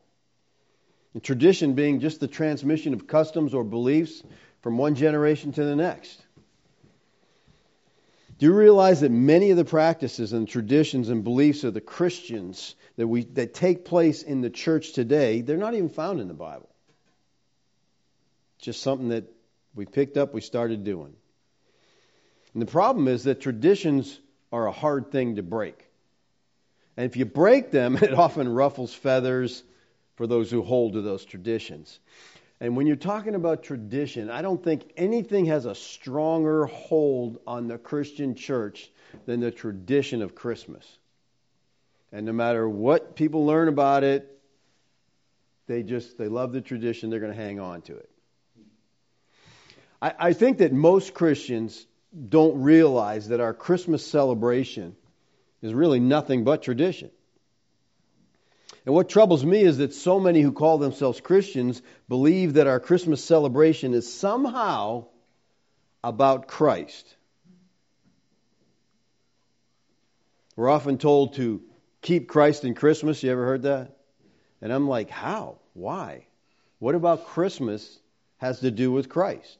[1.16, 4.22] And tradition being just the transmission of customs or beliefs
[4.60, 6.22] from one generation to the next.
[8.38, 12.74] Do you realize that many of the practices and traditions and beliefs of the Christians
[12.98, 16.34] that we that take place in the church today, they're not even found in the
[16.34, 16.68] Bible.
[18.58, 19.24] Just something that
[19.74, 21.14] we picked up, we started doing.
[22.52, 24.20] And the problem is that traditions
[24.52, 25.82] are a hard thing to break.
[26.94, 29.62] And if you break them, it often ruffles feathers
[30.16, 32.00] for those who hold to those traditions.
[32.58, 37.68] And when you're talking about tradition, I don't think anything has a stronger hold on
[37.68, 38.90] the Christian church
[39.26, 40.86] than the tradition of Christmas.
[42.12, 44.32] And no matter what people learn about it,
[45.66, 48.10] they just they love the tradition, they're going to hang on to it.
[50.00, 51.86] I, I think that most Christians
[52.28, 54.96] don't realize that our Christmas celebration
[55.60, 57.10] is really nothing but tradition.
[58.86, 62.78] And what troubles me is that so many who call themselves Christians believe that our
[62.78, 65.06] Christmas celebration is somehow
[66.04, 67.16] about Christ.
[70.54, 71.62] We're often told to
[72.00, 73.22] keep Christ in Christmas.
[73.24, 73.96] You ever heard that?
[74.62, 75.58] And I'm like, how?
[75.74, 76.24] Why?
[76.78, 77.98] What about Christmas
[78.38, 79.58] has to do with Christ?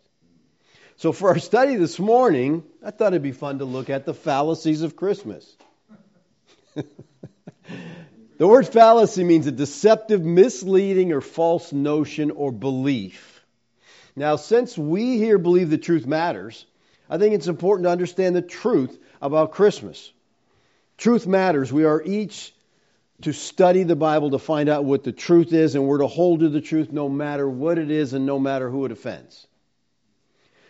[0.99, 4.15] So, for our study this morning, I thought it'd be fun to look at the
[4.15, 5.55] fallacies of Christmas.
[8.39, 13.45] The word fallacy means a deceptive, misleading, or false notion or belief.
[14.15, 16.67] Now, since we here believe the truth matters,
[17.09, 20.13] I think it's important to understand the truth about Christmas.
[20.99, 21.73] Truth matters.
[21.73, 22.55] We are each
[23.23, 26.41] to study the Bible to find out what the truth is, and we're to hold
[26.41, 29.47] to the truth no matter what it is and no matter who it offends.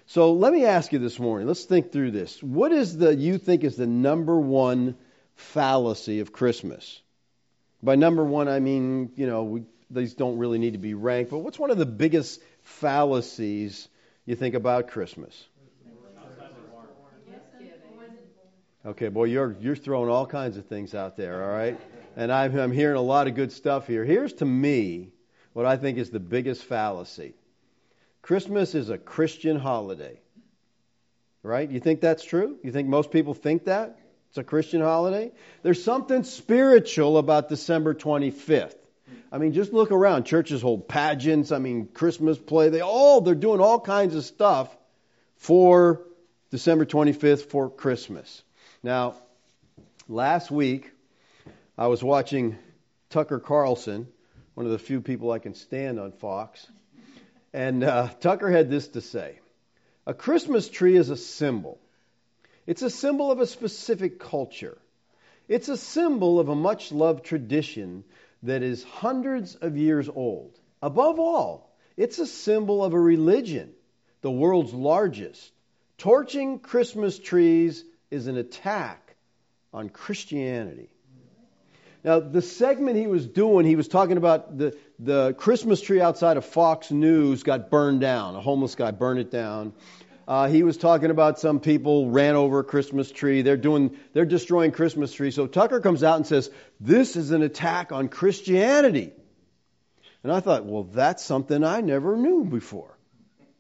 [0.06, 1.48] So let me ask you this morning.
[1.48, 2.40] Let's think through this.
[2.40, 4.94] What is the you think is the number one
[5.34, 7.00] fallacy of Christmas?
[7.82, 11.30] By number one, I mean, you know, we, these don't really need to be ranked,
[11.30, 13.88] but what's one of the biggest fallacies
[14.24, 15.44] you think about Christmas?
[18.84, 21.78] Okay, boy, you're you're throwing all kinds of things out there, all right?
[22.16, 24.04] And I'm, I'm hearing a lot of good stuff here.
[24.04, 25.10] Here's to me
[25.52, 27.34] what I think is the biggest fallacy.
[28.22, 30.20] Christmas is a Christian holiday.
[31.42, 31.70] Right?
[31.70, 32.58] You think that's true?
[32.62, 33.98] You think most people think that?
[34.36, 35.32] It's a Christian holiday.
[35.62, 38.74] There's something spiritual about December 25th.
[39.32, 40.24] I mean, just look around.
[40.24, 41.52] Churches hold pageants.
[41.52, 42.68] I mean, Christmas play.
[42.68, 44.68] They all they're doing all kinds of stuff
[45.36, 46.02] for
[46.50, 48.42] December 25th for Christmas.
[48.82, 49.14] Now,
[50.06, 50.90] last week
[51.78, 52.58] I was watching
[53.08, 54.06] Tucker Carlson,
[54.52, 56.66] one of the few people I can stand on Fox,
[57.54, 59.38] and uh, Tucker had this to say:
[60.06, 61.80] A Christmas tree is a symbol.
[62.66, 64.78] It's a symbol of a specific culture.
[65.48, 68.04] It's a symbol of a much loved tradition
[68.42, 70.58] that is hundreds of years old.
[70.82, 73.72] Above all, it's a symbol of a religion,
[74.20, 75.52] the world's largest.
[75.98, 79.14] Torching Christmas trees is an attack
[79.72, 80.90] on Christianity.
[82.04, 86.36] Now, the segment he was doing, he was talking about the, the Christmas tree outside
[86.36, 88.36] of Fox News got burned down.
[88.36, 89.72] A homeless guy burned it down.
[90.28, 93.42] Uh, he was talking about some people ran over a Christmas tree.
[93.42, 95.36] They're doing, they're destroying Christmas trees.
[95.36, 96.50] So Tucker comes out and says,
[96.80, 99.12] "This is an attack on Christianity."
[100.24, 102.98] And I thought, well, that's something I never knew before.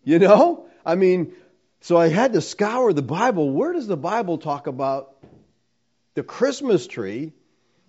[0.02, 1.32] You know, I mean,
[1.80, 3.48] so I had to scour the Bible.
[3.50, 5.14] Where does the Bible talk about
[6.14, 7.32] the Christmas tree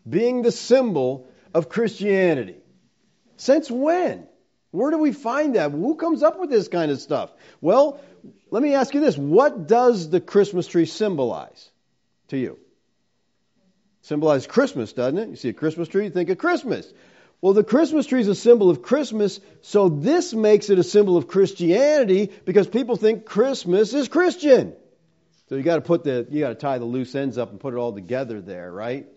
[0.07, 2.57] being the symbol of Christianity?
[3.37, 4.27] Since when?
[4.71, 5.71] Where do we find that?
[5.71, 7.31] Who comes up with this kind of stuff?
[7.61, 7.99] Well,
[8.51, 11.69] let me ask you this what does the Christmas tree symbolize
[12.29, 12.59] to you?
[14.01, 15.29] Symbolize Christmas, doesn't it?
[15.29, 16.91] You see a Christmas tree, you think of Christmas.
[17.41, 21.17] Well, the Christmas tree is a symbol of Christmas, so this makes it a symbol
[21.17, 24.73] of Christianity because people think Christmas is Christian.
[25.49, 27.59] So you got to put the you got to tie the loose ends up and
[27.59, 29.07] put it all together there, right?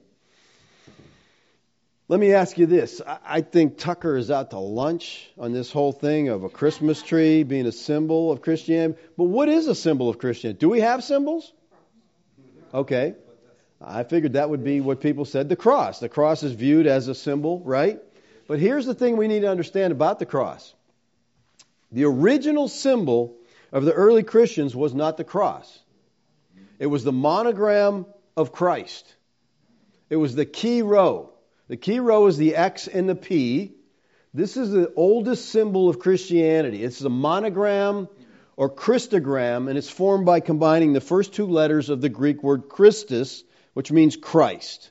[2.11, 3.01] Let me ask you this.
[3.07, 7.45] I think Tucker is out to lunch on this whole thing of a Christmas tree
[7.45, 9.01] being a symbol of Christianity.
[9.17, 10.59] But what is a symbol of Christianity?
[10.59, 11.53] Do we have symbols?
[12.75, 13.15] Okay.
[13.81, 16.01] I figured that would be what people said the cross.
[16.01, 18.01] The cross is viewed as a symbol, right?
[18.49, 20.75] But here's the thing we need to understand about the cross
[21.93, 23.37] the original symbol
[23.71, 25.79] of the early Christians was not the cross,
[26.81, 28.05] it was the monogram
[28.37, 29.15] of Christ,
[30.09, 31.35] it was the Chi Rho.
[31.71, 33.77] The Chi Rho is the X and the P.
[34.35, 36.83] This is the oldest symbol of Christianity.
[36.83, 38.09] It's a monogram
[38.57, 42.69] or Christogram, and it's formed by combining the first two letters of the Greek word
[42.69, 44.91] Christus, which means Christ.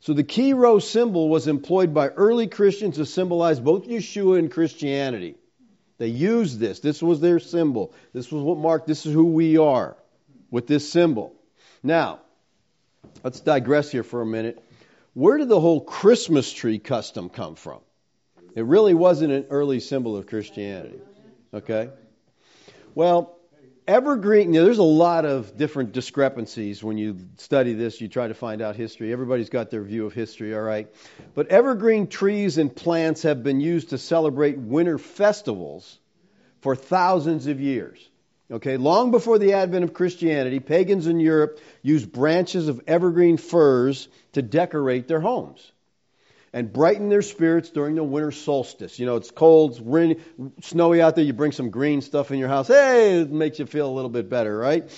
[0.00, 4.50] So the Chi Rho symbol was employed by early Christians to symbolize both Yeshua and
[4.50, 5.36] Christianity.
[5.98, 6.80] They used this.
[6.80, 7.94] This was their symbol.
[8.12, 9.96] This was what marked, this is who we are
[10.50, 11.32] with this symbol.
[11.80, 12.22] Now,
[13.22, 14.60] let's digress here for a minute
[15.14, 17.80] where did the whole Christmas tree custom come from?
[18.54, 21.00] It really wasn't an early symbol of Christianity.
[21.54, 21.90] Okay?
[22.94, 23.38] Well,
[23.86, 28.00] evergreen, you know, there's a lot of different discrepancies when you study this.
[28.00, 29.12] You try to find out history.
[29.12, 30.88] Everybody's got their view of history, all right?
[31.34, 35.98] But evergreen trees and plants have been used to celebrate winter festivals
[36.60, 38.08] for thousands of years.
[38.52, 44.08] Okay, long before the advent of Christianity, pagans in Europe used branches of evergreen firs
[44.32, 45.72] to decorate their homes
[46.52, 48.98] and brighten their spirits during the winter solstice.
[48.98, 50.16] You know, it's cold, it's rainy,
[50.60, 52.68] snowy out there, you bring some green stuff in your house.
[52.68, 54.90] Hey, it makes you feel a little bit better, right?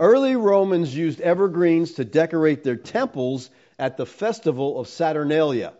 [0.00, 5.74] Early Romans used evergreens to decorate their temples at the festival of Saturnalia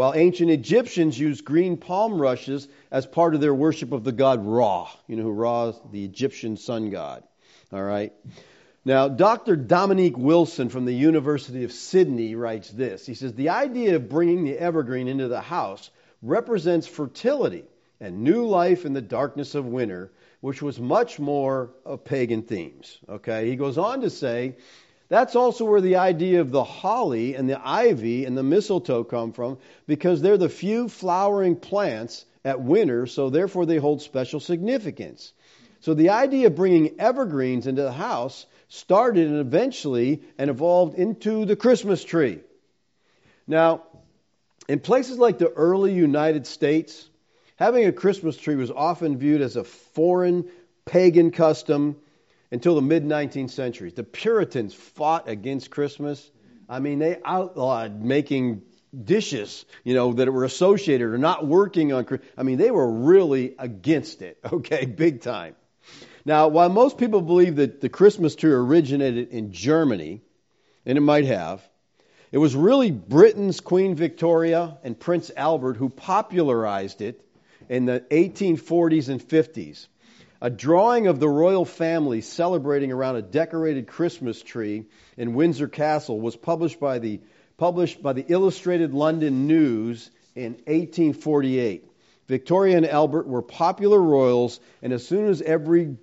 [0.00, 4.42] while ancient Egyptians used green palm rushes as part of their worship of the god
[4.42, 4.88] Ra.
[5.06, 5.80] You know who Ra is?
[5.92, 7.22] The Egyptian sun god.
[7.70, 8.10] All right.
[8.82, 9.56] Now, Dr.
[9.56, 13.04] Dominique Wilson from the University of Sydney writes this.
[13.04, 15.90] He says, The idea of bringing the evergreen into the house
[16.22, 17.64] represents fertility
[18.00, 22.98] and new life in the darkness of winter, which was much more of pagan themes.
[23.06, 23.50] Okay.
[23.50, 24.56] He goes on to say,
[25.10, 29.32] that's also where the idea of the holly and the ivy and the mistletoe come
[29.32, 35.32] from, because they're the few flowering plants at winter, so therefore they hold special significance.
[35.80, 41.44] So the idea of bringing evergreens into the house started and eventually and evolved into
[41.44, 42.38] the Christmas tree.
[43.48, 43.82] Now,
[44.68, 47.08] in places like the early United States,
[47.56, 50.48] having a Christmas tree was often viewed as a foreign
[50.84, 51.96] pagan custom
[52.50, 53.90] until the mid 19th century.
[53.90, 56.30] The Puritans fought against Christmas.
[56.68, 58.62] I mean, they outlawed making
[59.04, 62.04] dishes, you know, that were associated or not working on.
[62.04, 62.28] Christmas.
[62.36, 64.38] I mean, they were really against it.
[64.52, 65.54] Okay, big time.
[66.24, 70.20] Now, while most people believe that the Christmas tree originated in Germany,
[70.84, 71.66] and it might have,
[72.32, 77.24] it was really Britain's Queen Victoria and Prince Albert who popularized it
[77.68, 79.86] in the 1840s and 50s.
[80.42, 84.86] A drawing of the royal family celebrating around a decorated Christmas tree
[85.18, 87.20] in Windsor Castle was published by the,
[87.58, 91.86] published by the Illustrated London News in 1848.
[92.26, 95.96] Victoria and Albert were popular royals, and as soon as every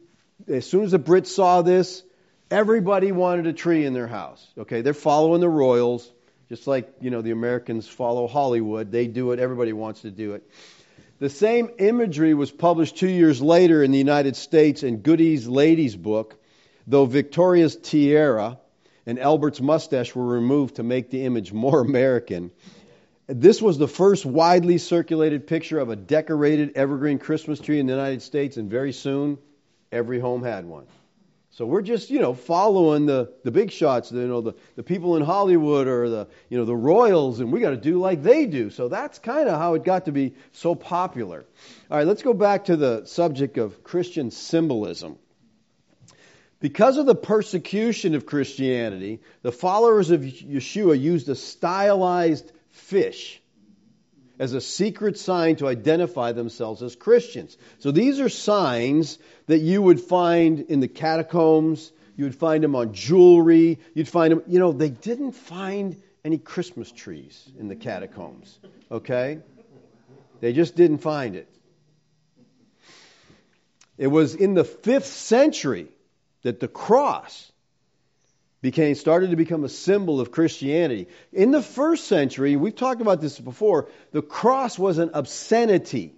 [0.47, 2.03] as soon as the Brits saw this,
[2.51, 4.45] everybody wanted a tree in their house.
[4.55, 6.11] Okay, they're following the royals,
[6.47, 8.91] just like you know the Americans follow Hollywood.
[8.91, 9.39] They do it.
[9.39, 10.47] Everybody wants to do it.
[11.19, 15.95] The same imagery was published two years later in the United States in Godey's Lady's
[15.95, 16.37] Book,
[16.85, 18.59] though Victoria's tiara
[19.07, 22.51] and Albert's mustache were removed to make the image more American.
[23.25, 27.93] This was the first widely circulated picture of a decorated evergreen Christmas tree in the
[27.93, 29.39] United States, and very soon
[29.91, 30.85] every home had one.
[31.57, 35.15] So we're just, you know, following the, the big shots, you know, the, the people
[35.15, 38.45] in Hollywood or the, you know, the royals, and we got to do like they
[38.45, 38.69] do.
[38.69, 41.47] So that's kind of how it got to be so popular.
[41.89, 45.17] All right, let's go back to the subject of Christian symbolism.
[46.59, 53.41] Because of the persecution of Christianity, the followers of Yeshua used a stylized fish
[54.39, 57.57] as a secret sign to identify themselves as Christians.
[57.79, 59.17] So these are signs
[59.47, 64.31] that you would find in the catacombs, you would find them on jewelry, you'd find
[64.31, 68.59] them, you know, they didn't find any Christmas trees in the catacombs,
[68.91, 69.39] okay?
[70.39, 71.47] They just didn't find it.
[73.97, 75.87] It was in the fifth century
[76.43, 77.51] that the cross
[78.61, 81.07] became started to become a symbol of Christianity.
[81.31, 86.13] In the first century, we've talked about this before, the cross was an obscenity.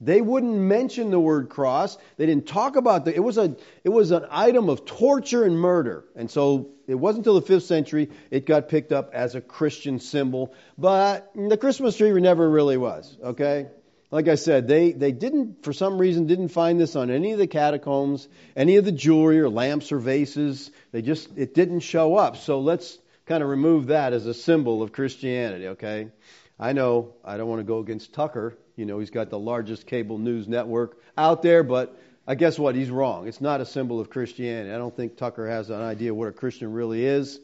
[0.00, 1.96] They wouldn't mention the word cross.
[2.18, 5.58] They didn't talk about the it was a it was an item of torture and
[5.58, 6.04] murder.
[6.14, 9.98] And so it wasn't until the 5th century it got picked up as a Christian
[9.98, 13.68] symbol, but the Christmas tree never really was, okay?
[14.10, 17.38] Like I said, they, they didn't, for some reason, didn't find this on any of
[17.38, 20.70] the catacombs, any of the jewelry or lamps or vases.
[20.92, 22.36] They just, it didn't show up.
[22.36, 26.08] So let's kind of remove that as a symbol of Christianity, okay?
[26.58, 28.56] I know I don't want to go against Tucker.
[28.76, 31.98] You know, he's got the largest cable news network out there, but
[32.28, 32.74] I guess what?
[32.74, 33.26] He's wrong.
[33.26, 34.72] It's not a symbol of Christianity.
[34.72, 37.40] I don't think Tucker has an idea what a Christian really is.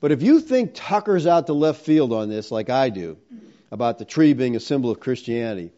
[0.00, 3.16] But if you think Tucker's out to left field on this, like I do,
[3.70, 5.72] about the tree being a symbol of Christianity,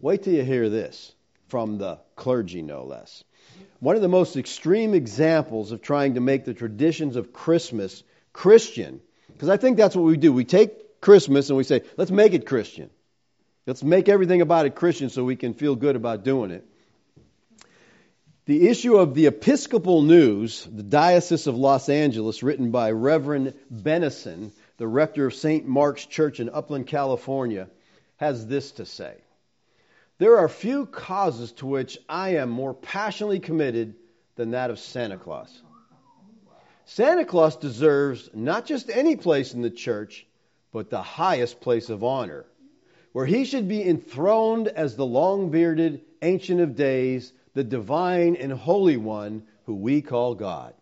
[0.00, 1.12] Wait till you hear this
[1.48, 3.24] from the clergy, no less.
[3.80, 8.02] One of the most extreme examples of trying to make the traditions of Christmas
[8.32, 9.00] Christian,
[9.32, 10.32] because I think that's what we do.
[10.32, 12.90] We take Christmas and we say, let's make it Christian.
[13.66, 16.64] Let's make everything about it Christian so we can feel good about doing it.
[18.46, 24.52] The issue of the Episcopal News, the Diocese of Los Angeles, written by Reverend Bennison,
[24.78, 25.66] the rector of St.
[25.66, 27.68] Mark's Church in Upland, California,
[28.16, 29.16] has this to say.
[30.18, 33.94] There are few causes to which I am more passionately committed
[34.34, 35.62] than that of Santa Claus.
[36.86, 40.26] Santa Claus deserves not just any place in the church,
[40.72, 42.46] but the highest place of honor,
[43.12, 48.52] where he should be enthroned as the long bearded Ancient of Days, the divine and
[48.52, 50.74] holy one who we call God.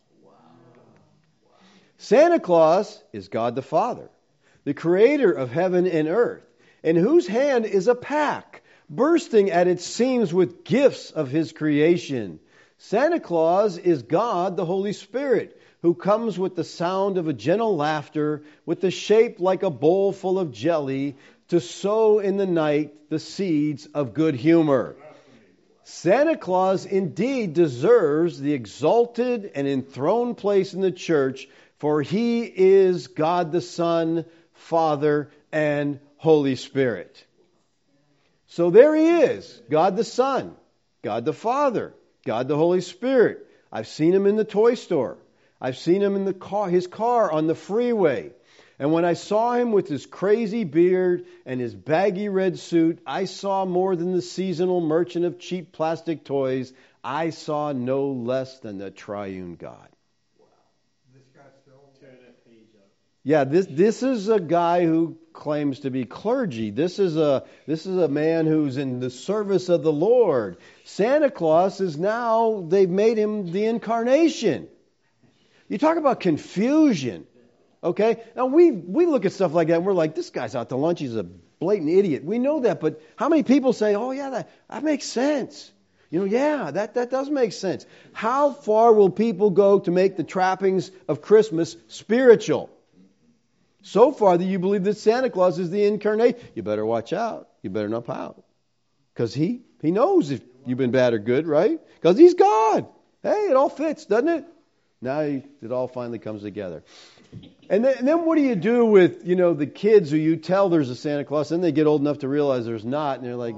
[1.98, 4.08] Santa Claus is God the Father,
[4.64, 6.44] the creator of heaven and earth,
[6.82, 8.55] in whose hand is a pack
[8.88, 12.38] bursting at its seams with gifts of his creation.
[12.78, 17.76] Santa Claus is God, the Holy Spirit, who comes with the sound of a gentle
[17.76, 21.16] laughter, with the shape like a bowl full of jelly,
[21.48, 24.96] to sow in the night the seeds of good humor.
[25.84, 33.06] Santa Claus indeed deserves the exalted and enthroned place in the church, for he is
[33.06, 34.24] God the Son,
[34.54, 37.25] Father, and Holy Spirit.
[38.56, 40.56] So there he is God the Son,
[41.02, 41.92] God the Father,
[42.24, 43.46] God the Holy Spirit.
[43.70, 45.18] I've seen him in the toy store.
[45.60, 48.30] I've seen him in the car, his car on the freeway.
[48.78, 53.26] And when I saw him with his crazy beard and his baggy red suit, I
[53.26, 56.72] saw more than the seasonal merchant of cheap plastic toys.
[57.04, 59.88] I saw no less than the triune God.
[60.38, 60.46] Wow.
[61.12, 62.88] This guy's still turn that page up.
[63.22, 66.70] Yeah, this this is a guy who claims to be clergy.
[66.70, 70.56] This is a this is a man who's in the service of the Lord.
[70.84, 74.68] Santa Claus is now they've made him the incarnation.
[75.68, 77.26] You talk about confusion.
[77.84, 78.22] Okay?
[78.34, 80.76] Now we we look at stuff like that and we're like, this guy's out to
[80.76, 82.24] lunch, he's a blatant idiot.
[82.24, 85.70] We know that, but how many people say, Oh yeah, that, that makes sense?
[86.10, 87.84] You know, yeah, that, that does make sense.
[88.12, 92.70] How far will people go to make the trappings of Christmas spiritual?
[93.86, 97.48] So far that you believe that Santa Claus is the incarnate, you better watch out.
[97.62, 98.42] You better not pout.
[99.14, 101.78] Because he, he knows if you've been bad or good, right?
[101.94, 102.88] Because he's God.
[103.22, 104.44] Hey, it all fits, doesn't it?
[105.00, 106.82] Now it all finally comes together.
[107.70, 110.36] And then, and then, what do you do with, you know, the kids who you
[110.36, 113.26] tell there's a Santa Claus, and they get old enough to realize there's not, and
[113.26, 113.54] they're like,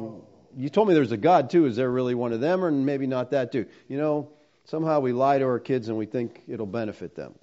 [0.56, 1.64] you told me there's a God too.
[1.64, 3.64] Is there really one of them, or maybe not that too?
[3.88, 4.30] You know,
[4.66, 7.34] somehow we lie to our kids and we think it'll benefit them.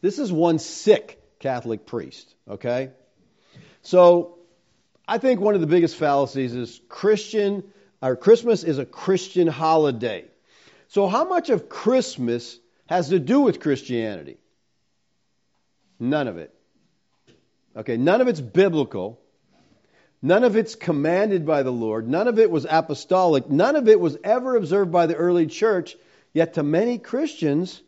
[0.00, 2.32] This is one sick Catholic priest.
[2.48, 2.90] Okay?
[3.82, 4.38] So
[5.08, 7.64] I think one of the biggest fallacies is Christian
[8.00, 10.24] or Christmas is a Christian holiday.
[10.88, 14.38] So how much of Christmas has to do with Christianity?
[15.98, 16.54] None of it.
[17.76, 19.20] Okay, none of it's biblical.
[20.22, 22.08] None of it's commanded by the Lord.
[22.08, 23.48] None of it was apostolic.
[23.48, 25.96] None of it was ever observed by the early church.
[26.32, 27.80] Yet to many Christians,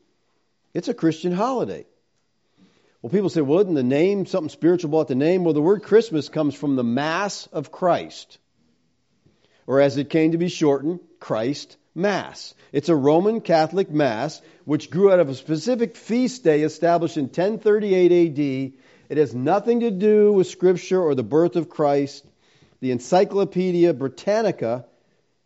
[0.72, 1.86] it's a Christian holiday.
[3.02, 5.42] Well, people say, well, isn't the name something spiritual about the name?
[5.42, 8.38] Well, the word Christmas comes from the Mass of Christ,
[9.66, 12.54] or as it came to be shortened, Christ Mass.
[12.70, 17.24] It's a Roman Catholic Mass which grew out of a specific feast day established in
[17.24, 18.72] 1038 AD.
[19.08, 22.24] It has nothing to do with Scripture or the birth of Christ.
[22.78, 24.86] The Encyclopedia Britannica,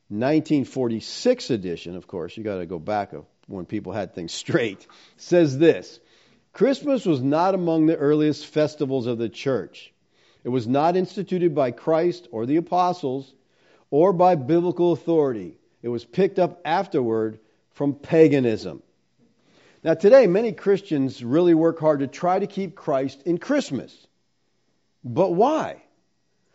[0.08, 3.12] 1946 edition, of course, you got to go back
[3.46, 4.86] when people had things straight,
[5.16, 6.00] says this
[6.56, 9.92] Christmas was not among the earliest festivals of the church.
[10.42, 13.30] It was not instituted by Christ or the apostles
[13.90, 15.58] or by biblical authority.
[15.82, 17.40] It was picked up afterward
[17.72, 18.82] from paganism.
[19.84, 23.94] Now, today, many Christians really work hard to try to keep Christ in Christmas.
[25.04, 25.82] But why?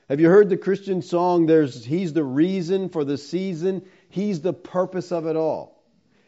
[0.09, 4.51] Have you heard the Christian song, There's, He's the reason for the season, He's the
[4.51, 5.79] purpose of it all?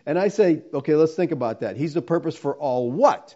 [0.06, 1.76] And I say, okay, let's think about that.
[1.76, 3.36] He's the purpose for all what?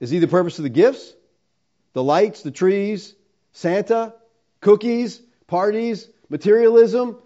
[0.00, 1.12] Is He the purpose of the gifts?
[1.92, 3.14] The lights, the trees,
[3.52, 4.14] Santa,
[4.60, 7.16] cookies, parties, materialism?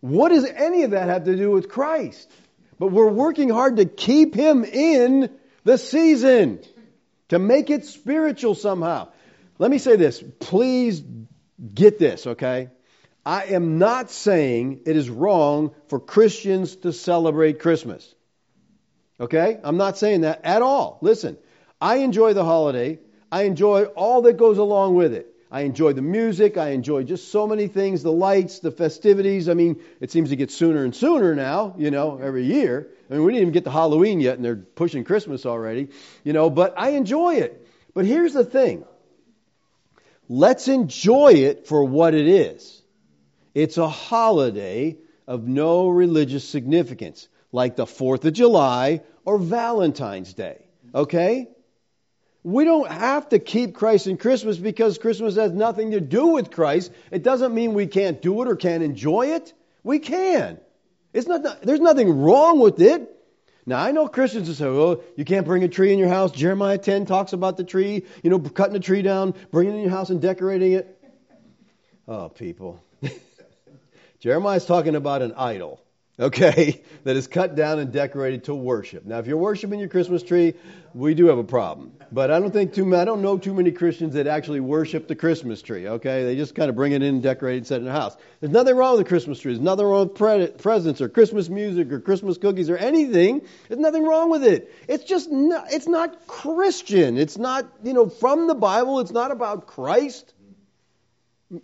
[0.00, 2.30] What does any of that have to do with Christ?
[2.78, 5.30] But we're working hard to keep Him in
[5.64, 6.60] the season,
[7.28, 9.08] to make it spiritual somehow.
[9.58, 10.22] Let me say this.
[10.38, 11.02] Please
[11.74, 12.70] get this, okay?
[13.26, 18.14] I am not saying it is wrong for Christians to celebrate Christmas.
[19.20, 19.58] Okay?
[19.62, 20.98] I'm not saying that at all.
[21.02, 21.36] Listen,
[21.80, 22.98] I enjoy the holiday.
[23.30, 25.34] I enjoy all that goes along with it.
[25.50, 26.58] I enjoy the music.
[26.58, 29.48] I enjoy just so many things the lights, the festivities.
[29.48, 32.88] I mean, it seems to get sooner and sooner now, you know, every year.
[33.08, 35.88] I mean, we didn't even get to Halloween yet, and they're pushing Christmas already,
[36.24, 37.66] you know, but I enjoy it.
[37.94, 38.84] But here's the thing
[40.28, 42.82] let's enjoy it for what it is.
[43.54, 50.66] It's a holiday of no religious significance, like the 4th of July or Valentine's Day.
[50.94, 51.48] Okay?
[52.48, 56.50] We don't have to keep Christ in Christmas because Christmas has nothing to do with
[56.50, 56.90] Christ.
[57.10, 59.52] It doesn't mean we can't do it or can't enjoy it.
[59.82, 60.58] We can.
[61.12, 63.14] It's not, there's nothing wrong with it.
[63.66, 66.32] Now, I know Christians who say, oh, you can't bring a tree in your house.
[66.32, 69.82] Jeremiah 10 talks about the tree, you know, cutting a tree down, bringing it in
[69.82, 70.98] your house and decorating it.
[72.06, 72.82] Oh, people.
[74.20, 75.82] Jeremiah's talking about an idol
[76.18, 79.04] okay, that is cut down and decorated to worship.
[79.04, 80.54] Now, if you're worshiping your Christmas tree,
[80.94, 81.92] we do have a problem.
[82.10, 85.14] But I don't think too I don't know too many Christians that actually worship the
[85.14, 85.86] Christmas tree.
[85.86, 87.92] Okay, they just kind of bring it in, decorate it, and set it in the
[87.92, 88.16] house.
[88.40, 89.52] There's nothing wrong with the Christmas tree.
[89.52, 93.42] There's nothing wrong with pre- presents or Christmas music or Christmas cookies or anything.
[93.68, 94.72] There's nothing wrong with it.
[94.88, 97.18] It's just not, it's not Christian.
[97.18, 99.00] It's not you know from the Bible.
[99.00, 100.32] It's not about Christ.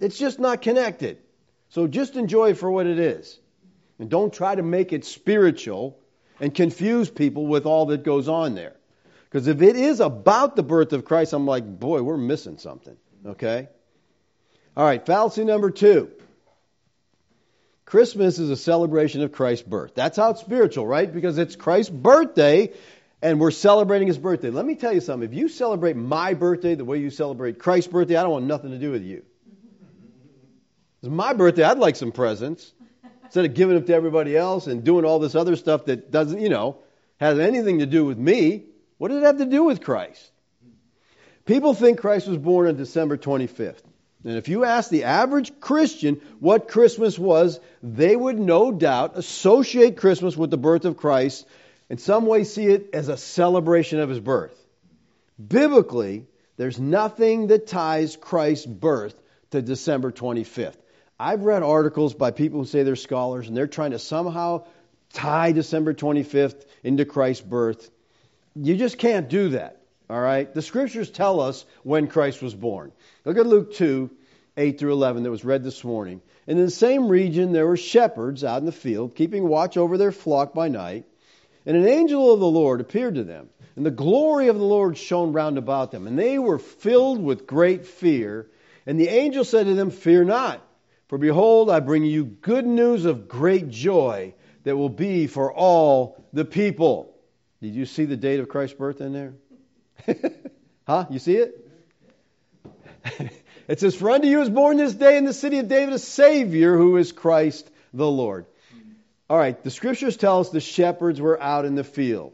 [0.01, 1.19] It's just not connected.
[1.71, 3.39] So just enjoy for what it is.
[3.99, 5.99] And don't try to make it spiritual
[6.41, 8.75] and confuse people with all that goes on there.
[9.25, 12.97] Because if it is about the birth of Christ, I'm like, boy, we're missing something.
[13.27, 13.69] Okay?
[14.77, 16.11] All right, fallacy number two.
[17.85, 19.95] Christmas is a celebration of Christ's birth.
[19.95, 21.13] That's how it's spiritual, right?
[21.13, 22.73] Because it's Christ's birthday
[23.23, 24.51] and we're celebrating his birthday.
[24.51, 25.29] Let me tell you something.
[25.29, 28.71] If you celebrate my birthday the way you celebrate Christ's birthday, I don't want nothing
[28.71, 29.23] to do with you.
[31.03, 31.63] It's my birthday.
[31.63, 32.73] I'd like some presents
[33.35, 36.41] instead of giving it to everybody else and doing all this other stuff that doesn't,
[36.41, 36.77] you know,
[37.17, 38.63] has anything to do with me,
[38.97, 40.31] what does it have to do with Christ?
[41.45, 43.83] People think Christ was born on December 25th.
[44.23, 49.97] And if you ask the average Christian what Christmas was, they would no doubt associate
[49.97, 51.45] Christmas with the birth of Christ,
[51.91, 54.57] in some way see it as a celebration of his birth.
[55.45, 59.21] Biblically, there's nothing that ties Christ's birth
[59.51, 60.77] to December 25th.
[61.25, 64.67] I've read articles by people who say they're scholars and they're trying to somehow
[65.15, 67.91] tie December 25th into Christ's birth.
[68.55, 69.81] You just can't do that.
[70.11, 70.53] All right?
[70.53, 72.93] The scriptures tell us when Christ was born.
[73.25, 74.11] Look at Luke 2,
[74.59, 76.21] 8 through 11 that was read this morning.
[76.47, 79.97] And in the same region there were shepherds out in the field, keeping watch over
[79.97, 81.07] their flock by night.
[81.65, 84.99] And an angel of the Lord appeared to them, and the glory of the Lord
[84.99, 86.07] shone round about them.
[86.07, 88.47] And they were filled with great fear.
[88.85, 90.63] And the angel said to them, Fear not.
[91.09, 96.25] For behold, I bring you good news of great joy that will be for all
[96.33, 97.15] the people.
[97.61, 99.35] Did you see the date of Christ's birth in there?
[100.87, 101.07] huh?
[101.11, 101.71] You see it?
[103.69, 105.99] it says, For unto you is born this day in the city of David a
[105.99, 108.47] Savior who is Christ the Lord.
[109.29, 112.33] All right, the scriptures tell us the shepherds were out in the field.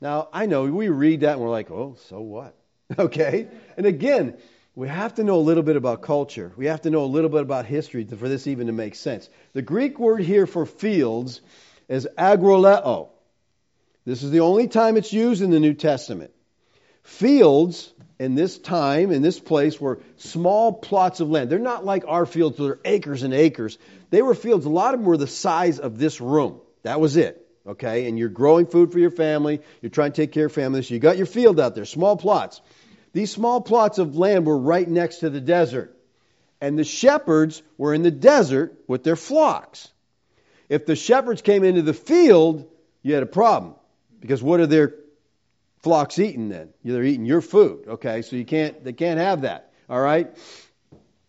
[0.00, 2.54] Now, I know we read that and we're like, oh, so what?
[2.98, 3.48] Okay?
[3.78, 4.36] And again,
[4.76, 6.52] we have to know a little bit about culture.
[6.56, 9.28] We have to know a little bit about history for this even to make sense.
[9.52, 11.40] The Greek word here for fields
[11.88, 13.08] is agroleo.
[14.04, 16.32] This is the only time it's used in the New Testament.
[17.04, 21.50] Fields in this time, in this place, were small plots of land.
[21.50, 23.78] They're not like our fields, they're acres and acres.
[24.10, 26.60] They were fields, a lot of them were the size of this room.
[26.82, 27.40] That was it.
[27.66, 28.06] Okay?
[28.06, 30.94] And you're growing food for your family, you're trying to take care of families, so
[30.94, 32.60] you got your field out there, small plots.
[33.14, 35.96] These small plots of land were right next to the desert.
[36.60, 39.88] And the shepherds were in the desert with their flocks.
[40.68, 42.68] If the shepherds came into the field,
[43.02, 43.76] you had a problem.
[44.20, 44.94] Because what are their
[45.78, 46.70] flocks eating then?
[46.84, 47.86] They're eating your food.
[47.86, 49.72] Okay, so you can't they can't have that.
[49.88, 50.36] All right?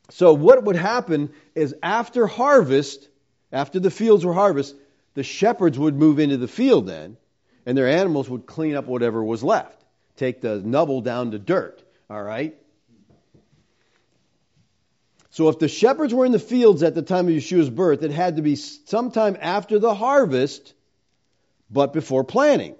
[0.09, 3.07] So what would happen is after harvest,
[3.51, 4.79] after the fields were harvested,
[5.13, 7.17] the shepherds would move into the field then,
[7.65, 9.84] and their animals would clean up whatever was left,
[10.15, 11.81] take the nubble down to dirt.
[12.09, 12.55] All right?
[15.31, 18.11] So if the shepherds were in the fields at the time of Yeshua's birth, it
[18.11, 20.73] had to be sometime after the harvest,
[21.69, 22.75] but before planting.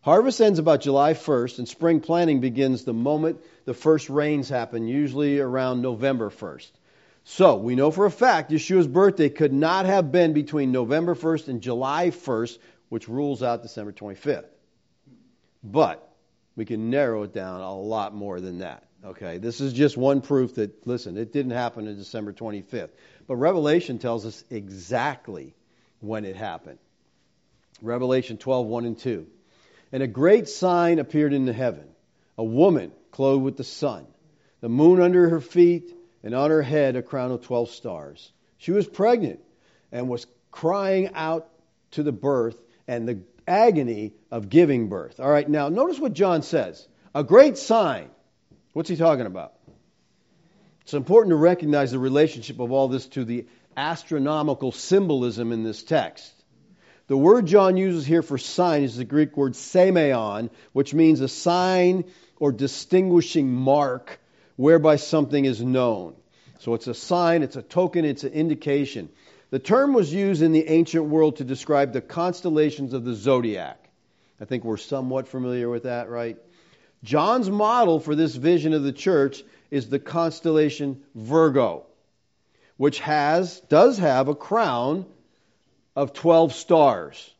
[0.00, 4.88] Harvest ends about July 1st, and spring planting begins the moment the first rains happen,
[4.88, 6.70] usually around November 1st.
[7.24, 11.48] So we know for a fact Yeshua's birthday could not have been between November 1st
[11.48, 12.56] and July 1st,
[12.88, 14.46] which rules out December 25th.
[15.62, 16.07] But
[16.58, 18.82] we can narrow it down a lot more than that.
[19.04, 22.90] Okay, this is just one proof that, listen, it didn't happen on December 25th.
[23.28, 25.54] But Revelation tells us exactly
[26.00, 26.80] when it happened.
[27.80, 29.28] Revelation 12, 1 and 2.
[29.92, 31.86] And a great sign appeared in the heaven
[32.36, 34.04] a woman clothed with the sun,
[34.60, 35.94] the moon under her feet,
[36.24, 38.32] and on her head a crown of 12 stars.
[38.56, 39.38] She was pregnant
[39.92, 41.48] and was crying out
[41.92, 45.18] to the birth and the agony of giving birth.
[45.20, 46.86] All right, now notice what John says.
[47.14, 48.10] A great sign.
[48.72, 49.54] What's he talking about?
[50.82, 55.82] It's important to recognize the relationship of all this to the astronomical symbolism in this
[55.82, 56.32] text.
[57.08, 61.28] The word John uses here for sign is the Greek word semeion, which means a
[61.28, 62.04] sign
[62.38, 64.20] or distinguishing mark
[64.56, 66.14] whereby something is known.
[66.58, 69.08] So it's a sign, it's a token, it's an indication.
[69.50, 73.88] The term was used in the ancient world to describe the constellations of the zodiac.
[74.40, 76.36] I think we're somewhat familiar with that, right?
[77.02, 81.86] John's model for this vision of the church is the constellation Virgo,
[82.76, 85.06] which has does have a crown
[85.96, 87.34] of 12 stars.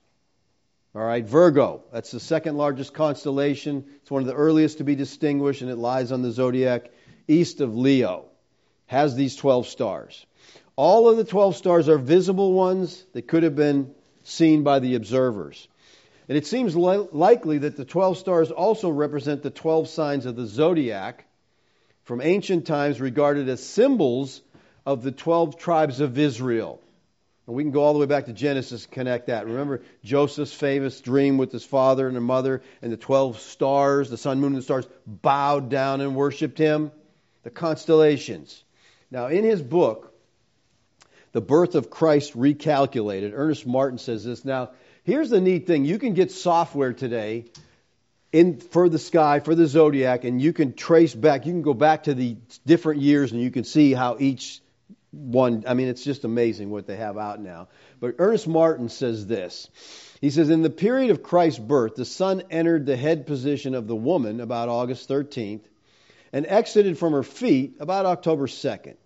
[0.94, 3.84] All right, Virgo, that's the second largest constellation.
[4.00, 6.90] It's one of the earliest to be distinguished and it lies on the zodiac
[7.28, 8.24] east of Leo.
[8.86, 10.24] Has these 12 stars.
[10.78, 14.94] All of the 12 stars are visible ones that could have been seen by the
[14.94, 15.66] observers.
[16.28, 20.36] And it seems li- likely that the 12 stars also represent the 12 signs of
[20.36, 21.26] the zodiac
[22.04, 24.40] from ancient times regarded as symbols
[24.86, 26.80] of the 12 tribes of Israel.
[27.48, 29.46] And we can go all the way back to Genesis and connect that.
[29.46, 34.16] Remember Joseph's famous dream with his father and his mother, and the 12 stars, the
[34.16, 36.92] sun, moon, and the stars bowed down and worshiped him?
[37.42, 38.62] The constellations.
[39.10, 40.07] Now, in his book,
[41.32, 43.32] the birth of Christ recalculated.
[43.34, 44.44] Ernest Martin says this.
[44.44, 44.70] Now,
[45.04, 47.46] here's the neat thing you can get software today
[48.32, 51.74] in for the sky, for the zodiac, and you can trace back, you can go
[51.74, 52.36] back to the
[52.66, 54.60] different years and you can see how each
[55.10, 57.68] one, I mean, it's just amazing what they have out now.
[58.00, 59.68] But Ernest Martin says this.
[60.20, 63.86] He says, In the period of Christ's birth, the sun entered the head position of
[63.86, 65.62] the woman about August 13th
[66.32, 68.96] and exited from her feet about October 2nd.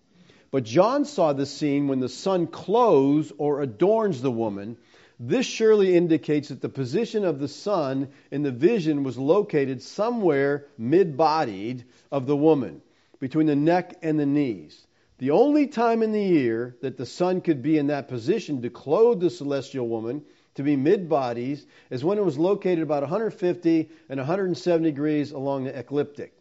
[0.52, 4.76] But John saw the scene when the sun clothes or adorns the woman.
[5.18, 10.66] This surely indicates that the position of the sun in the vision was located somewhere
[10.76, 12.82] mid bodied of the woman,
[13.18, 14.86] between the neck and the knees.
[15.16, 18.68] The only time in the year that the sun could be in that position to
[18.68, 20.22] clothe the celestial woman,
[20.56, 25.64] to be mid bodies, is when it was located about 150 and 170 degrees along
[25.64, 26.34] the ecliptic.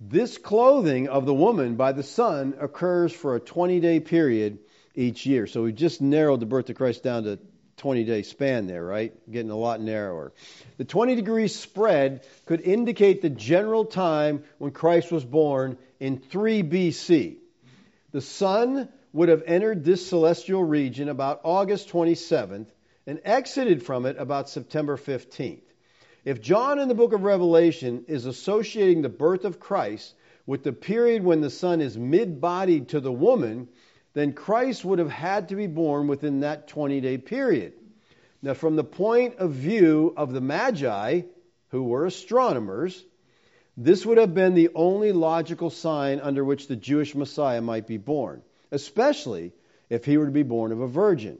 [0.00, 4.58] This clothing of the woman by the sun occurs for a 20 day period
[4.94, 5.48] each year.
[5.48, 7.40] So we just narrowed the birth of Christ down to
[7.78, 9.12] 20 day span there, right?
[9.30, 10.32] Getting a lot narrower.
[10.76, 16.62] The 20 degree spread could indicate the general time when Christ was born in 3
[16.62, 17.38] BC.
[18.12, 22.68] The sun would have entered this celestial region about August 27th
[23.06, 25.67] and exited from it about September 15th.
[26.28, 30.12] If John in the book of Revelation is associating the birth of Christ
[30.44, 33.66] with the period when the sun is mid bodied to the woman,
[34.12, 37.72] then Christ would have had to be born within that 20 day period.
[38.42, 41.22] Now, from the point of view of the Magi,
[41.68, 43.02] who were astronomers,
[43.78, 47.96] this would have been the only logical sign under which the Jewish Messiah might be
[47.96, 49.54] born, especially
[49.88, 51.38] if he were to be born of a virgin.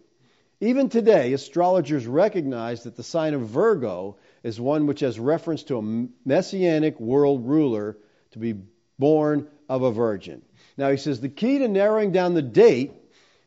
[0.61, 5.79] Even today, astrologers recognize that the sign of Virgo is one which has reference to
[5.79, 7.97] a messianic world ruler
[8.33, 8.55] to be
[8.99, 10.43] born of a virgin.
[10.77, 12.93] Now, he says the key to narrowing down the date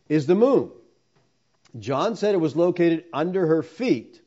[0.09, 0.71] is the moon.
[1.79, 4.21] John said it was located under her feet.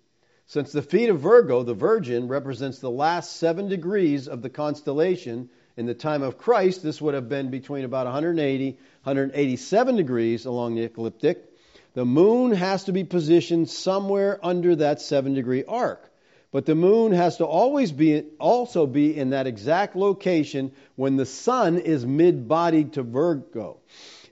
[0.46, 5.48] Since the feet of Virgo, the Virgin, represents the last seven degrees of the constellation,
[5.76, 10.76] in the time of Christ, this would have been between about 180, 187 degrees along
[10.76, 11.50] the ecliptic.
[11.94, 16.10] The moon has to be positioned somewhere under that seven degree arc.
[16.54, 21.26] But the moon has to always be also be in that exact location when the
[21.26, 23.80] sun is mid-bodied to Virgo.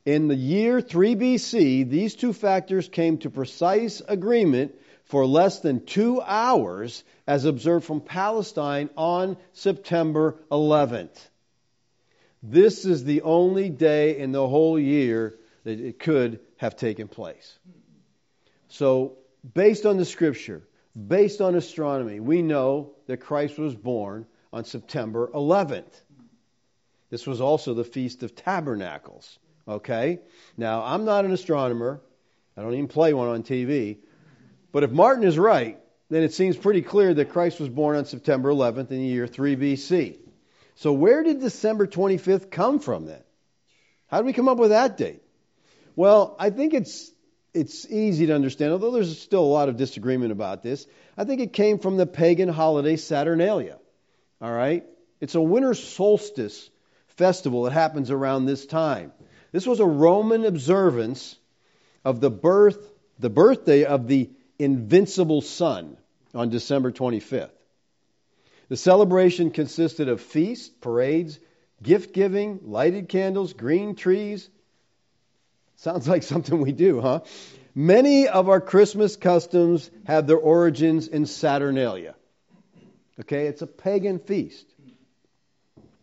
[0.07, 4.73] In the year 3 BC, these two factors came to precise agreement
[5.07, 11.19] for less than two hours as observed from Palestine on September 11th.
[12.41, 17.59] This is the only day in the whole year that it could have taken place.
[18.69, 19.17] So,
[19.55, 20.63] based on the scripture,
[20.97, 25.93] based on astronomy, we know that Christ was born on September 11th.
[27.11, 29.39] This was also the Feast of Tabernacles.
[29.67, 30.21] Okay?
[30.57, 32.01] Now, I'm not an astronomer.
[32.57, 33.99] I don't even play one on TV.
[34.73, 35.79] But if Martin is right,
[36.11, 39.27] then it seems pretty clear that Christ was born on September 11th in the year
[39.27, 40.17] 3 BC.
[40.75, 43.23] So, where did December 25th come from then?
[44.09, 45.23] How did we come up with that date?
[45.97, 47.12] Well, I think it's
[47.55, 50.87] it's easy to understand, although there's still a lot of disagreement about this.
[51.17, 53.79] I think it came from the pagan holiday Saturnalia.
[54.41, 54.85] All right?
[55.21, 56.71] It's a winter solstice
[57.09, 59.13] festival that happens around this time.
[59.53, 61.37] This was a Roman observance
[62.05, 65.97] of the birth, the birthday of the invincible sun
[66.35, 67.51] on December 25th.
[68.69, 71.39] The celebration consisted of feasts, parades,
[71.83, 74.49] gift giving, lighted candles, green trees.
[75.83, 77.23] Sounds like something we do, huh?
[77.75, 82.15] Many of our Christmas customs have their origins in Saturnalia.
[83.19, 84.65] Okay, it's a pagan feast.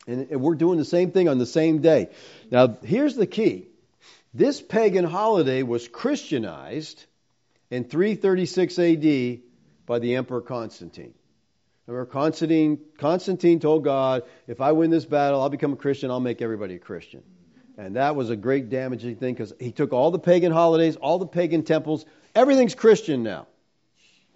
[0.06, 2.10] And we're doing the same thing on the same day.
[2.52, 3.68] Now, here's the key
[4.34, 7.06] this pagan holiday was Christianized
[7.72, 9.40] in 336 AD
[9.86, 11.14] by the Emperor Constantine.
[11.88, 16.20] Remember, Constantine, Constantine told God, if I win this battle, I'll become a Christian, I'll
[16.20, 17.24] make everybody a Christian.
[17.80, 21.18] And that was a great damaging thing because he took all the pagan holidays, all
[21.18, 23.48] the pagan temples, everything's Christian now.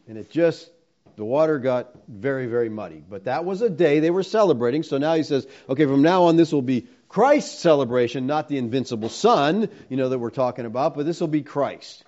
[0.08, 0.72] And it just,
[1.18, 3.04] the water got very, very muddy.
[3.08, 4.84] But that was a day they were celebrating.
[4.84, 8.58] So now he says, okay, from now on, this will be Christ's celebration, not the
[8.58, 12.06] invincible sun, you know, that we're talking about, but this will be Christ.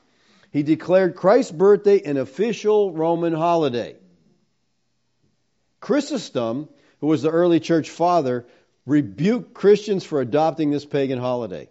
[0.51, 3.97] He declared Christ's birthday an official Roman holiday.
[5.81, 6.69] Chrysostom,
[7.01, 8.45] who was the early church father,
[8.85, 11.69] rebuked Christians for adopting this pagan holiday,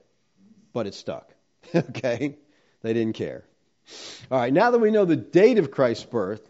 [0.73, 1.33] but it stuck.
[1.75, 2.37] okay?
[2.83, 3.45] They didn't care.
[4.31, 6.49] All right, now that we know the date of Christ's birth,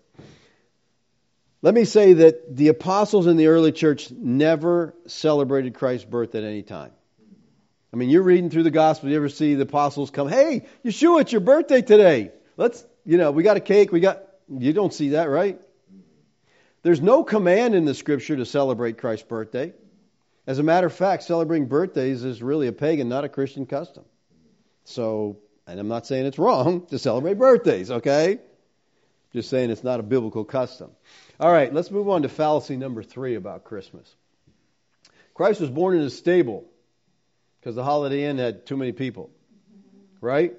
[1.63, 6.45] let me say that the apostles in the early church never celebrated Christ's birth at
[6.45, 6.93] any time.
[7.93, 11.23] I mean, you're reading through the gospel, you ever see the apostles come, hey, Yeshua,
[11.23, 12.33] it's your birthday today.
[12.57, 15.61] Let's, you know, we got a cake, we got, you don't see that, right?
[16.83, 19.73] There's no command in the scripture to celebrate Christ's birthday.
[20.47, 24.05] As a matter of fact, celebrating birthdays is really a pagan, not a Christian custom.
[24.85, 28.39] So, and I'm not saying it's wrong to celebrate birthdays, okay?
[29.33, 30.91] Just saying it's not a biblical custom.
[31.41, 34.15] All right, let's move on to fallacy number three about Christmas.
[35.33, 36.65] Christ was born in a stable
[37.59, 39.31] because the Holiday Inn had too many people,
[40.21, 40.55] right?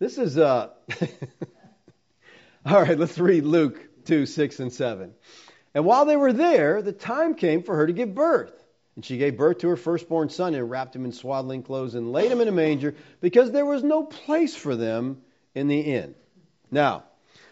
[0.00, 0.70] This is, uh,
[2.66, 5.14] all right, let's read Luke 2, 6, and 7.
[5.74, 8.61] And while they were there, the time came for her to give birth.
[8.94, 12.12] And she gave birth to her firstborn son and wrapped him in swaddling clothes and
[12.12, 15.22] laid him in a manger because there was no place for them
[15.54, 16.14] in the inn.
[16.70, 17.04] Now,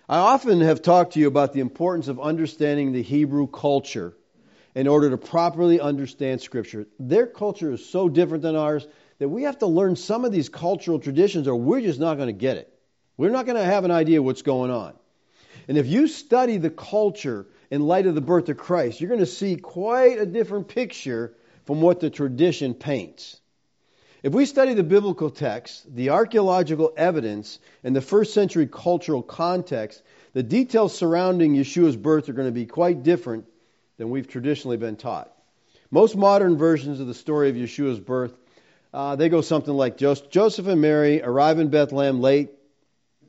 [0.08, 4.14] I often have talked to you about the importance of understanding the Hebrew culture
[4.74, 6.86] in order to properly understand Scripture.
[6.98, 8.86] Their culture is so different than ours
[9.18, 12.28] that we have to learn some of these cultural traditions or we're just not going
[12.28, 12.72] to get it.
[13.16, 14.94] We're not going to have an idea what's going on.
[15.68, 19.20] And if you study the culture in light of the birth of Christ, you're going
[19.20, 21.34] to see quite a different picture
[21.66, 23.40] from what the tradition paints.
[24.22, 30.02] If we study the biblical text, the archaeological evidence, and the first century cultural context,
[30.34, 33.46] the details surrounding Yeshua's birth are going to be quite different
[33.96, 35.32] than we've traditionally been taught.
[35.90, 38.34] Most modern versions of the story of Yeshua's birth,
[38.92, 42.50] uh, they go something like Joseph and Mary arrive in Bethlehem late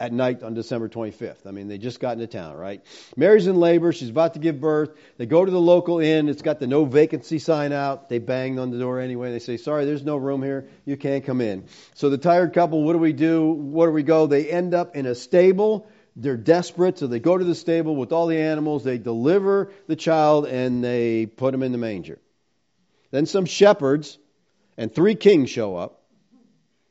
[0.01, 1.45] at night on December 25th.
[1.45, 2.83] I mean, they just got into town, right?
[3.15, 3.93] Mary's in labor.
[3.93, 4.89] She's about to give birth.
[5.17, 6.27] They go to the local inn.
[6.27, 8.09] It's got the no vacancy sign out.
[8.09, 9.31] They bang on the door anyway.
[9.31, 10.67] They say, sorry, there's no room here.
[10.85, 11.65] You can't come in.
[11.93, 13.51] So the tired couple, what do we do?
[13.51, 14.25] Where do we go?
[14.25, 15.87] They end up in a stable.
[16.15, 18.83] They're desperate, so they go to the stable with all the animals.
[18.83, 22.17] They deliver the child and they put him in the manger.
[23.11, 24.17] Then some shepherds
[24.77, 26.01] and three kings show up.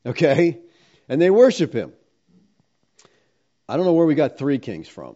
[0.06, 0.60] Okay?
[1.08, 1.92] And they worship him.
[3.70, 5.14] I don't know where we got three kings from.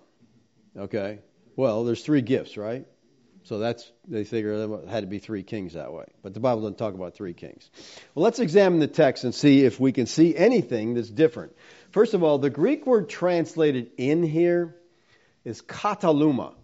[0.79, 1.19] Okay?
[1.57, 2.87] Well, there's three gifts, right?
[3.43, 6.05] So that's they figure there had to be three kings that way.
[6.23, 7.69] But the Bible doesn't talk about three kings.
[8.14, 11.57] Well, let's examine the text and see if we can see anything that's different.
[11.90, 14.77] First of all, the Greek word translated in here
[15.45, 16.55] is kataluma.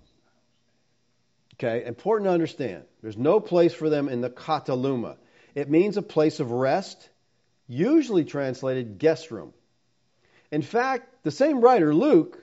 [1.55, 2.85] Okay, important to understand.
[3.03, 5.16] There's no place for them in the kataluma.
[5.57, 7.11] It means a place of rest,
[7.66, 9.53] usually translated guest room.
[10.50, 12.38] In fact, the same writer, Luke,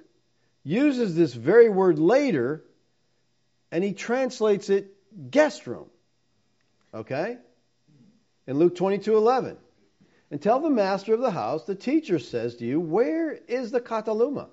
[0.63, 2.63] uses this very word later
[3.71, 4.93] and he translates it
[5.31, 5.89] guest room.
[6.93, 7.37] Okay?
[8.45, 9.57] In Luke 22:11.
[10.29, 13.79] And tell the master of the house, the teacher says to you, Where is the
[13.79, 14.47] kataluma?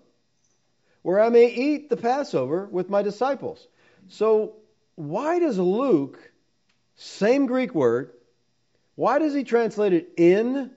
[1.02, 3.66] Where I may eat the Passover with my disciples.
[4.08, 4.54] So,
[4.94, 6.18] why does Luke,
[6.94, 8.12] same Greek word,
[8.94, 10.70] why does he translate it in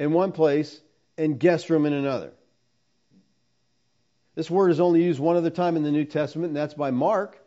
[0.00, 0.80] in one place
[1.16, 2.32] and guest room in another?
[4.34, 6.90] This word is only used one other time in the New Testament, and that's by
[6.90, 7.38] Mark.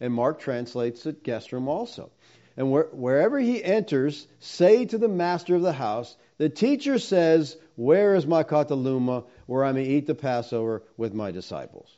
[0.00, 2.10] And Mark translates it guest room also.
[2.56, 7.56] And where, wherever he enters, say to the master of the house, the teacher says,
[7.76, 11.88] Where is my kataluma, where I may eat the Passover with my disciples?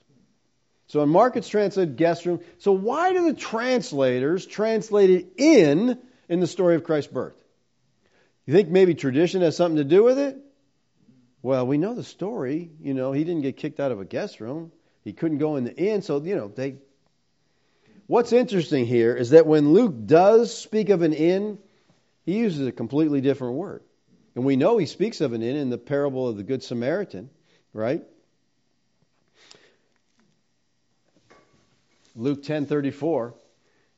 [0.89, 2.41] So in Mark it's translated guest room.
[2.59, 5.99] So why do the translators translate it in
[6.29, 7.43] in the story of Christ's birth?
[8.47, 10.39] You think maybe tradition has something to do with it?
[11.47, 12.73] Well, we know the story.
[12.81, 14.73] You know, he didn't get kicked out of a guest room.
[15.05, 16.79] He couldn't go in the inn, so you know they
[18.09, 21.59] What's interesting here is that when Luke does speak of an inn,
[22.25, 23.85] he uses a completely different word.
[24.35, 27.31] And we know he speaks of an inn in the parable of the Good Samaritan,
[27.73, 28.03] right?
[32.17, 33.35] Luke 10:34.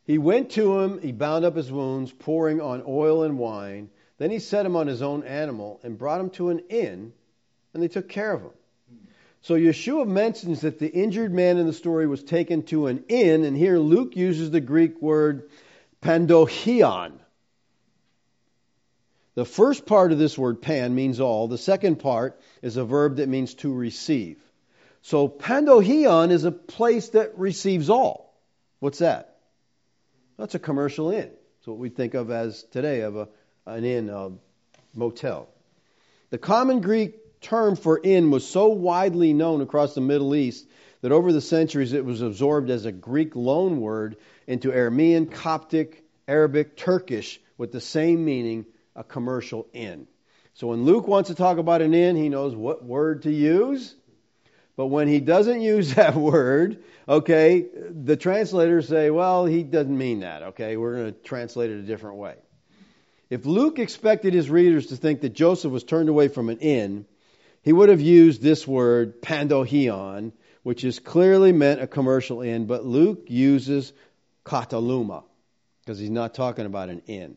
[0.04, 3.88] He went to him, he bound up his wounds, pouring on oil and wine.
[4.18, 7.14] Then he set him on his own animal and brought him to an inn,
[7.74, 8.50] and they took care of him.
[9.42, 13.44] So Yeshua mentions that the injured man in the story was taken to an inn,
[13.44, 15.48] and here Luke uses the Greek word
[16.02, 17.12] pandocheion.
[19.35, 21.46] The first part of this word, pan, means all.
[21.46, 24.38] The second part is a verb that means to receive.
[25.02, 28.35] So pandocheion is a place that receives all.
[28.81, 29.37] What's that?
[30.37, 31.31] That's a commercial inn.
[31.59, 33.28] It's what we think of as today of a,
[33.64, 34.33] an inn, a
[34.94, 35.48] motel.
[36.31, 40.66] The common Greek term for inn was so widely known across the Middle East
[41.01, 46.77] that over the centuries it was absorbed as a Greek loanword into Aramean, Coptic, Arabic,
[46.77, 50.07] Turkish with the same meaning, a commercial inn.
[50.55, 53.94] So when Luke wants to talk about an inn, he knows what word to use.
[54.77, 60.20] But when he doesn't use that word, okay, the translators say, well, he doesn't mean
[60.20, 60.77] that, okay?
[60.77, 62.35] We're going to translate it a different way.
[63.31, 67.07] If Luke expected his readers to think that Joseph was turned away from an inn,
[67.62, 72.85] he would have used this word, pandocheion, which is clearly meant a commercial inn, but
[72.85, 73.92] Luke uses
[74.44, 75.25] kataluma
[75.81, 77.37] because he's not talking about an inn.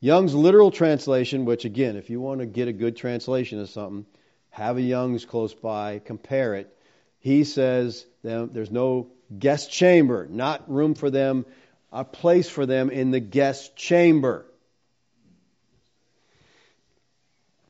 [0.00, 4.04] Young's literal translation, which again, if you want to get a good translation of something,
[4.50, 6.76] have a Young's close by, compare it.
[7.20, 11.46] He says there's no guest chamber, not room for them,
[11.90, 14.44] a place for them in the guest chamber.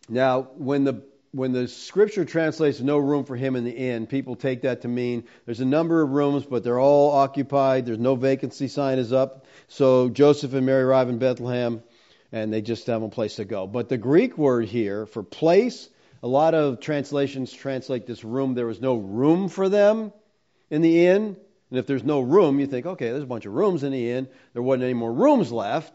[0.09, 1.03] Now, when the
[1.35, 4.89] when the scripture translates no room for him in the inn, people take that to
[4.89, 7.87] mean there's a number of rooms, but they're all occupied.
[7.87, 9.45] There's no vacancy sign is up.
[9.67, 11.83] So Joseph and Mary arrive in Bethlehem,
[12.31, 13.67] and they just have a place to go.
[13.67, 15.89] But the Greek word here for place,
[16.23, 18.55] a lot of translations translate this room.
[18.55, 20.13] There was no room for them
[20.71, 21.37] in the inn.
[21.71, 24.13] And if there's no room, you think, okay, there's a bunch of rooms in the
[24.13, 24.29] inn.
[24.53, 25.93] There wasn't any more rooms left.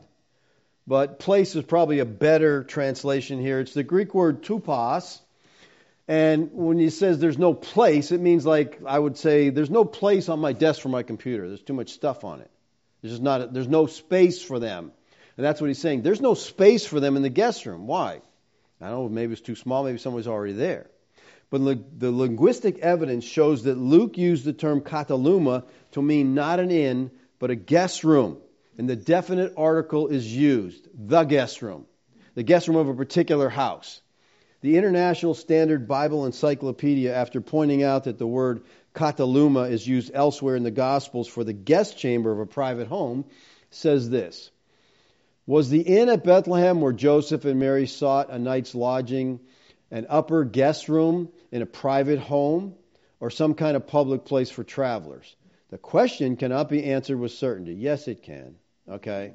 [0.86, 3.62] But place is probably a better translation here.
[3.62, 5.22] It's the Greek word topos
[6.10, 9.86] and when he says there's no place, it means like I would say there's no
[9.86, 11.48] place on my desk for my computer.
[11.48, 12.50] There's too much stuff on it.
[13.04, 13.54] There's just not.
[13.54, 14.92] There's no space for them,
[15.38, 16.02] and that's what he's saying.
[16.02, 17.86] There's no space for them in the guest room.
[17.86, 18.22] Why?
[18.82, 19.10] I don't know.
[19.10, 19.84] Maybe it's too small.
[19.84, 20.90] Maybe somebody's already there.
[21.52, 26.72] But the linguistic evidence shows that Luke used the term kataluma to mean not an
[26.72, 28.40] inn, but a guest room.
[28.80, 31.86] And the definite article is used, the guest room,
[32.34, 34.02] the guest room of a particular house.
[34.62, 40.56] The International Standard Bible Encyclopedia, after pointing out that the word kataluma is used elsewhere
[40.56, 43.24] in the Gospels for the guest chamber of a private home,
[43.72, 44.52] says this
[45.46, 49.40] Was the inn at Bethlehem where Joseph and Mary sought a night's lodging
[49.92, 52.76] an upper guest room in a private home
[53.20, 55.36] or some kind of public place for travelers?
[55.70, 57.76] The question cannot be answered with certainty.
[57.76, 58.56] Yes, it can.
[58.90, 59.34] Okay?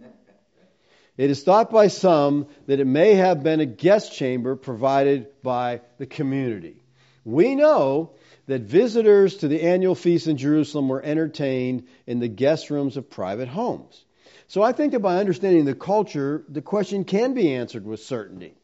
[1.17, 5.83] It is thought by some that it may have been a guest chamber provided by
[5.99, 6.83] the community.
[7.25, 8.11] We know
[8.47, 13.11] that visitors to the annual feast in Jerusalem were entertained in the guest rooms of
[13.11, 14.05] private homes.
[14.49, 18.55] So I think that by understanding the culture, the question can be answered with certainty.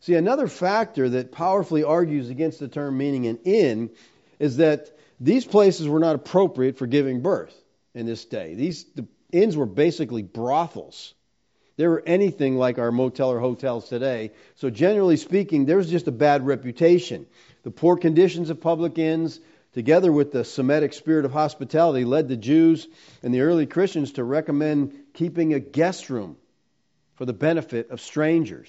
[0.00, 3.90] See, another factor that powerfully argues against the term meaning an inn
[4.38, 4.90] is that
[5.20, 7.54] these places were not appropriate for giving birth
[7.94, 8.54] in this day.
[8.54, 11.14] These the inns were basically brothels
[11.78, 14.32] they were anything like our motel or hotels today.
[14.56, 17.24] So, generally speaking, there was just a bad reputation.
[17.62, 19.40] The poor conditions of public inns
[19.74, 22.88] together with the Semitic spirit of hospitality, led the Jews
[23.22, 26.36] and the early Christians to recommend keeping a guest room
[27.14, 28.68] for the benefit of strangers.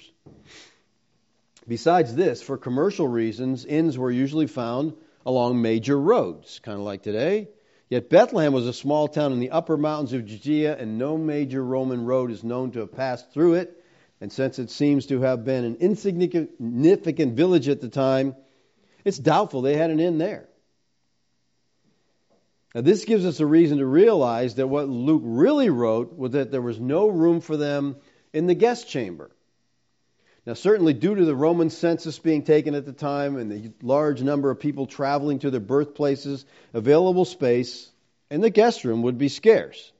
[1.66, 4.94] Besides this, for commercial reasons, inns were usually found
[5.26, 7.48] along major roads, kind of like today.
[7.90, 11.62] Yet Bethlehem was a small town in the upper mountains of Judea, and no major
[11.62, 13.76] Roman road is known to have passed through it.
[14.20, 18.36] And since it seems to have been an insignificant village at the time,
[19.04, 20.48] it's doubtful they had an inn there.
[22.74, 26.52] Now, this gives us a reason to realize that what Luke really wrote was that
[26.52, 27.96] there was no room for them
[28.32, 29.32] in the guest chamber.
[30.46, 34.22] Now, certainly due to the Roman census being taken at the time and the large
[34.22, 37.90] number of people traveling to their birthplaces, available space
[38.30, 39.92] in the guest room would be scarce.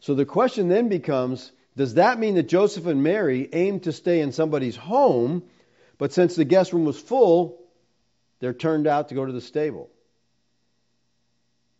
[0.00, 4.20] So the question then becomes does that mean that Joseph and Mary aimed to stay
[4.20, 5.42] in somebody's home,
[5.98, 7.58] but since the guest room was full,
[8.38, 9.90] they're turned out to go to the stable?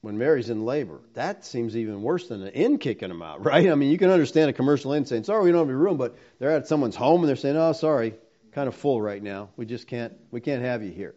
[0.05, 1.00] When Mary's in labor.
[1.14, 3.68] That seems even worse than an inn kicking them out, right?
[3.68, 5.96] I mean, you can understand a commercial inn saying, sorry, we don't have any room,
[5.96, 8.14] but they're at someone's home and they're saying, oh, sorry,
[8.52, 9.48] kind of full right now.
[9.57, 11.14] We just can't, we can't have you here.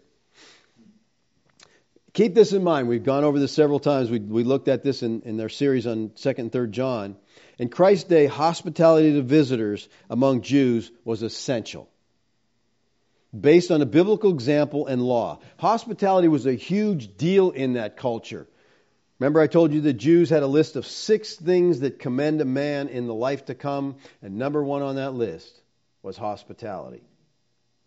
[2.13, 2.87] Keep this in mind.
[2.87, 4.09] We've gone over this several times.
[4.09, 7.15] We, we looked at this in, in their series on 2nd and 3rd John.
[7.59, 11.89] In Christ's day, hospitality to visitors among Jews was essential
[13.39, 15.39] based on a biblical example and law.
[15.57, 18.47] Hospitality was a huge deal in that culture.
[19.19, 22.45] Remember, I told you the Jews had a list of six things that commend a
[22.45, 25.51] man in the life to come, and number one on that list
[26.03, 27.01] was hospitality.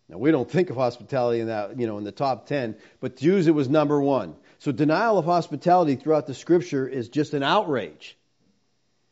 [0.09, 3.15] Now, we don't think of hospitality in that, you know, in the top ten, but
[3.15, 4.35] Jews it was number one.
[4.59, 8.17] So denial of hospitality throughout the scripture is just an outrage.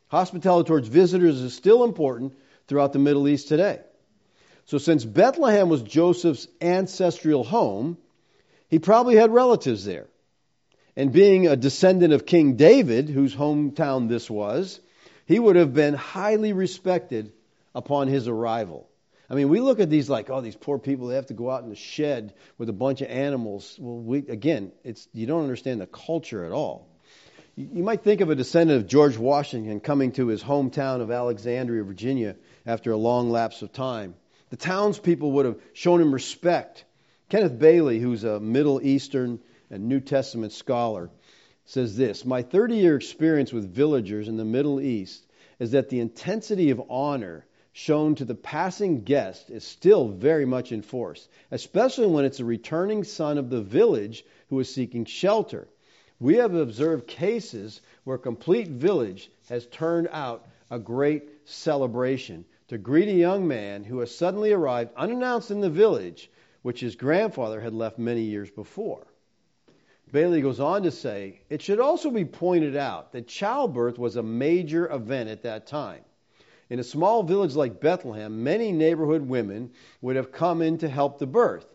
[0.10, 2.34] Hospitality towards visitors is still important
[2.68, 3.80] throughout the Middle East today.
[4.66, 7.98] So since Bethlehem was Joseph's ancestral home,
[8.68, 10.08] he probably had relatives there.
[11.00, 14.82] And being a descendant of King David, whose hometown this was,
[15.28, 17.32] he would have been highly respected
[17.74, 18.86] upon his arrival.
[19.30, 21.50] I mean, we look at these like, oh, these poor people, they have to go
[21.50, 23.78] out in the shed with a bunch of animals.
[23.80, 26.90] Well, we, again, it's, you don't understand the culture at all.
[27.56, 31.82] You, might think of a descendant of George Washington coming to his hometown of Alexandria,
[31.86, 32.36] Virginia,
[32.66, 34.16] after a long lapse of time.
[34.50, 36.84] The townspeople would have shown him respect.
[37.30, 39.40] Kenneth Bailey, who's a Middle Eastern
[39.70, 41.10] a New Testament scholar,
[41.66, 45.26] says this My 30 year experience with villagers in the Middle East
[45.60, 50.72] is that the intensity of honor shown to the passing guest is still very much
[50.72, 55.68] in force, especially when it's a returning son of the village who is seeking shelter.
[56.20, 62.78] We have observed cases where a complete village has turned out a great celebration to
[62.78, 66.30] greet a young man who has suddenly arrived unannounced in the village,
[66.62, 69.06] which his grandfather had left many years before.
[70.12, 74.24] Bailey goes on to say, it should also be pointed out that childbirth was a
[74.24, 76.02] major event at that time.
[76.70, 81.20] In a small village like Bethlehem, many neighborhood women would have come in to help
[81.20, 81.66] the birth.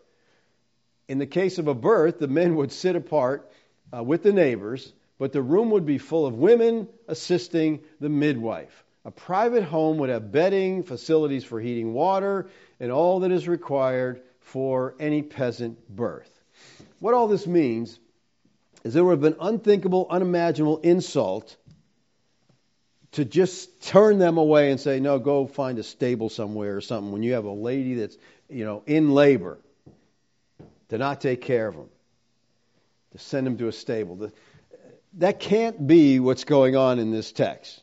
[1.07, 3.51] In the case of a birth, the men would sit apart
[3.95, 8.83] uh, with the neighbors, but the room would be full of women assisting the midwife.
[9.05, 12.47] A private home would have bedding, facilities for heating water,
[12.79, 16.31] and all that is required for any peasant birth.
[16.99, 17.99] What all this means
[18.85, 21.57] is there would have been unthinkable, unimaginable insult
[23.13, 27.11] to just turn them away and say, no, go find a stable somewhere or something
[27.11, 28.15] when you have a lady that's,
[28.47, 29.57] you know, in labor.
[30.89, 31.89] To not take care of them.
[33.13, 34.31] To send them to a stable.
[35.13, 37.81] That can't be what's going on in this text.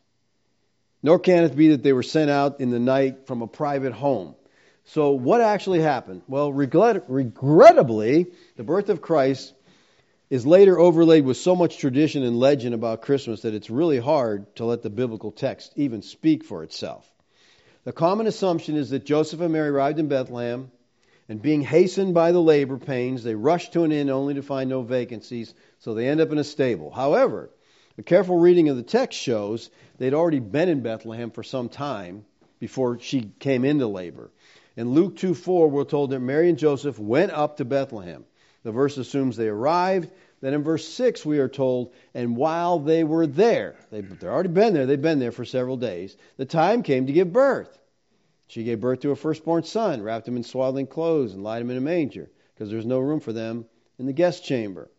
[1.03, 3.93] Nor can it be that they were sent out in the night from a private
[3.93, 4.37] home.
[4.85, 6.23] So, what actually happened?
[6.29, 8.27] Well, regret- regrettably,
[8.57, 9.53] the birth of Christ
[10.33, 14.57] is later overlaid with so much tradition and legend about Christmas that it's really hard
[14.57, 17.07] to let the biblical text even speak for itself.
[17.85, 20.71] The common assumption is that Joseph and Mary arrived in Bethlehem,
[21.29, 24.71] and being hastened by the labor pains, they rushed to an inn only to find
[24.71, 26.91] no vacancies, so they end up in a stable.
[26.91, 27.51] However,
[27.99, 29.69] a careful reading of the text shows
[29.99, 32.25] they'd already been in Bethlehem for some time
[32.59, 34.31] before she came into labor.
[34.79, 38.25] In Luke 2 4, we're told that Mary and Joseph went up to Bethlehem.
[38.63, 40.11] The verse assumes they arrived.
[40.41, 44.49] Then in verse 6, we are told, and while they were there, they've, they've already
[44.49, 47.79] been there, they've been there for several days, the time came to give birth.
[48.49, 51.71] She gave birth to a firstborn son, wrapped him in swaddling clothes, and laid him
[51.71, 53.67] in a manger, because there's no room for them
[53.99, 54.91] in the guest chamber.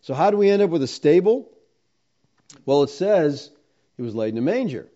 [0.00, 1.50] So, how do we end up with a stable?
[2.64, 3.50] Well, it says
[3.96, 4.88] he was laid in a manger.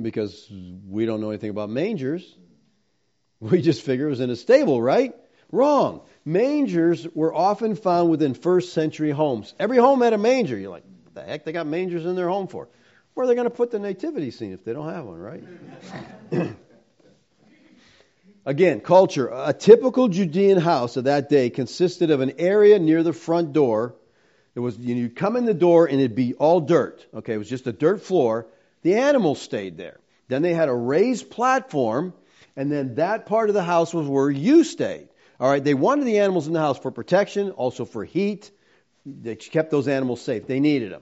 [0.00, 0.46] Because
[0.88, 2.36] we don't know anything about mangers,
[3.40, 5.14] we just figure it was in a stable, right?
[5.50, 6.02] Wrong.
[6.24, 9.54] Mangers were often found within first century homes.
[9.58, 10.58] Every home had a manger.
[10.58, 12.68] You're like, what the heck they got mangers in their home for?
[13.14, 15.44] Where are they going to put the nativity scene if they don't have one, right?
[18.46, 19.28] Again, culture.
[19.32, 23.94] A typical Judean house of that day consisted of an area near the front door.
[24.54, 27.06] It was you would come in the door and it'd be all dirt.
[27.14, 28.46] Okay, it was just a dirt floor.
[28.82, 30.00] The animals stayed there.
[30.28, 32.14] Then they had a raised platform,
[32.56, 35.09] and then that part of the house was where you stayed.
[35.40, 38.50] All right, they wanted the animals in the house for protection, also for heat.
[39.06, 40.46] They kept those animals safe.
[40.46, 41.00] They needed them.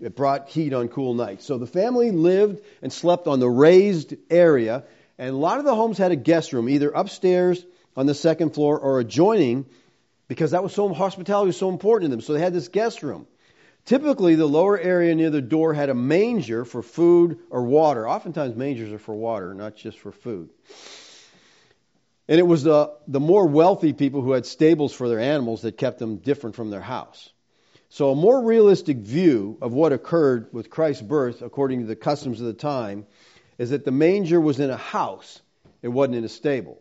[0.00, 1.46] It brought heat on cool nights.
[1.46, 4.82] So the family lived and slept on the raised area,
[5.18, 7.64] and a lot of the homes had a guest room, either upstairs
[7.96, 9.66] on the second floor or adjoining,
[10.26, 12.20] because that was so hospitality was so important to them.
[12.20, 13.28] So they had this guest room.
[13.84, 18.08] Typically, the lower area near the door had a manger for food or water.
[18.08, 20.50] Oftentimes, mangers are for water, not just for food.
[22.28, 25.78] And it was the, the more wealthy people who had stables for their animals that
[25.78, 27.30] kept them different from their house.
[27.88, 32.40] So, a more realistic view of what occurred with Christ's birth, according to the customs
[32.40, 33.06] of the time,
[33.58, 35.40] is that the manger was in a house,
[35.82, 36.80] it wasn't in a stable.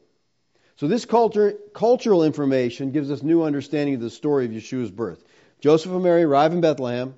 [0.78, 5.24] So, this culture, cultural information gives us new understanding of the story of Yeshua's birth.
[5.62, 7.14] Joseph and Mary arrive in Bethlehem.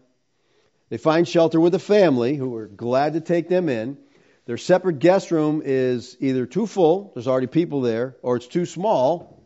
[0.90, 3.98] They find shelter with a family who are glad to take them in.
[4.48, 8.66] Their separate guest room is either too full, there's already people there, or it's too
[8.66, 9.44] small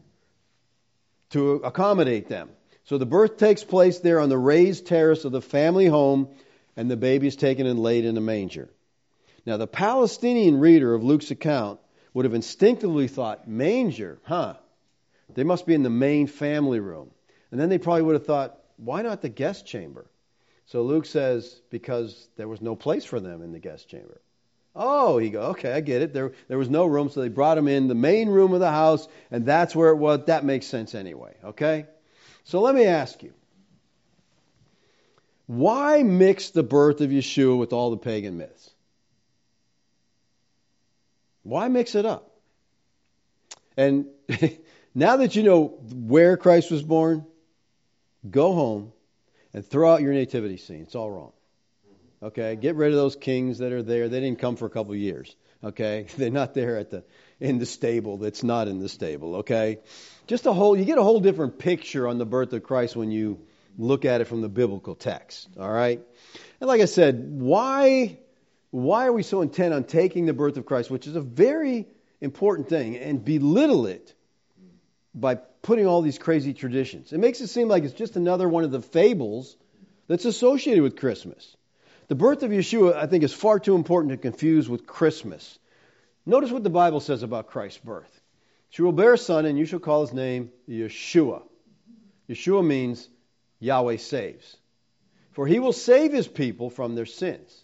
[1.31, 2.51] to accommodate them.
[2.83, 6.29] So the birth takes place there on the raised terrace of the family home,
[6.77, 8.69] and the baby is taken and laid in a manger.
[9.43, 11.79] Now, the Palestinian reader of Luke's account
[12.13, 14.53] would have instinctively thought, manger, huh?
[15.33, 17.09] They must be in the main family room.
[17.49, 20.05] And then they probably would have thought, why not the guest chamber?
[20.67, 24.21] So Luke says, because there was no place for them in the guest chamber.
[24.75, 26.13] Oh, he go, okay, I get it.
[26.13, 28.71] There, there was no room, so they brought him in the main room of the
[28.71, 30.21] house, and that's where it was.
[30.27, 31.85] That makes sense anyway, okay?
[32.45, 33.33] So let me ask you,
[35.47, 38.69] why mix the birth of Yeshua with all the pagan myths?
[41.43, 42.31] Why mix it up?
[43.75, 44.05] And
[44.95, 47.25] now that you know where Christ was born,
[48.29, 48.93] Go home
[49.53, 50.81] and throw out your nativity scene.
[50.81, 51.31] It's all wrong.
[52.21, 52.55] Okay?
[52.55, 54.09] Get rid of those kings that are there.
[54.09, 55.35] They didn't come for a couple of years.
[55.63, 56.07] Okay?
[56.17, 57.03] They're not there at the
[57.39, 59.79] in the stable that's not in the stable, okay?
[60.27, 63.09] Just a whole you get a whole different picture on the birth of Christ when
[63.09, 63.39] you
[63.79, 65.49] look at it from the biblical text.
[65.59, 65.99] All right?
[66.59, 68.19] And like I said, why
[68.69, 71.87] why are we so intent on taking the birth of Christ, which is a very
[72.21, 74.13] important thing, and belittle it
[75.13, 77.11] by putting all these crazy traditions.
[77.11, 79.57] It makes it seem like it's just another one of the fables
[80.07, 81.57] that's associated with Christmas.
[82.11, 85.57] The birth of Yeshua, I think, is far too important to confuse with Christmas.
[86.25, 88.19] Notice what the Bible says about Christ's birth.
[88.69, 91.41] She will bear a son, and you shall call his name Yeshua.
[92.27, 93.07] Yeshua means
[93.61, 94.57] Yahweh saves.
[95.31, 97.61] For he will save his people from their sins.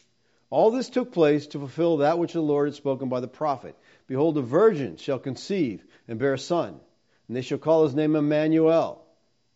[0.49, 3.75] All this took place to fulfill that which the Lord had spoken by the prophet.
[4.07, 6.79] Behold, a virgin shall conceive and bear a son
[7.27, 9.03] and they shall call his name Emmanuel,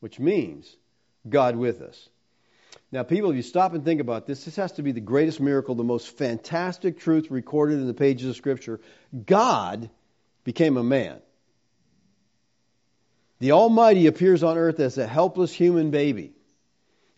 [0.02, 0.76] which means
[1.30, 2.10] God with us.
[2.92, 5.40] Now, people, if you stop and think about this, this has to be the greatest
[5.40, 8.82] miracle, the most fantastic truth recorded in the pages of Scripture.
[9.26, 9.90] God
[10.44, 11.22] became a man.
[13.40, 16.34] The Almighty appears on earth as a helpless human baby,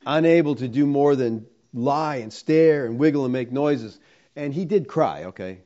[0.06, 4.00] unable to do more than lie and stare and wiggle and make noises.
[4.36, 5.62] And he did cry, okay?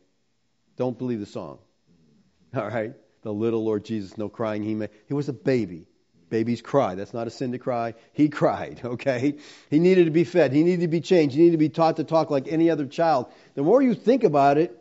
[0.77, 1.59] Don't believe the song.
[2.55, 2.93] All right?
[3.27, 4.89] the little Lord Jesus, no crying he made.
[5.07, 5.85] He was a baby.
[6.29, 6.95] Babies cry.
[6.95, 7.93] That's not a sin to cry.
[8.13, 9.35] He cried, okay?
[9.69, 10.51] He needed to be fed.
[10.51, 11.35] He needed to be changed.
[11.35, 13.27] He needed to be taught to talk like any other child.
[13.55, 14.77] The more you think about it,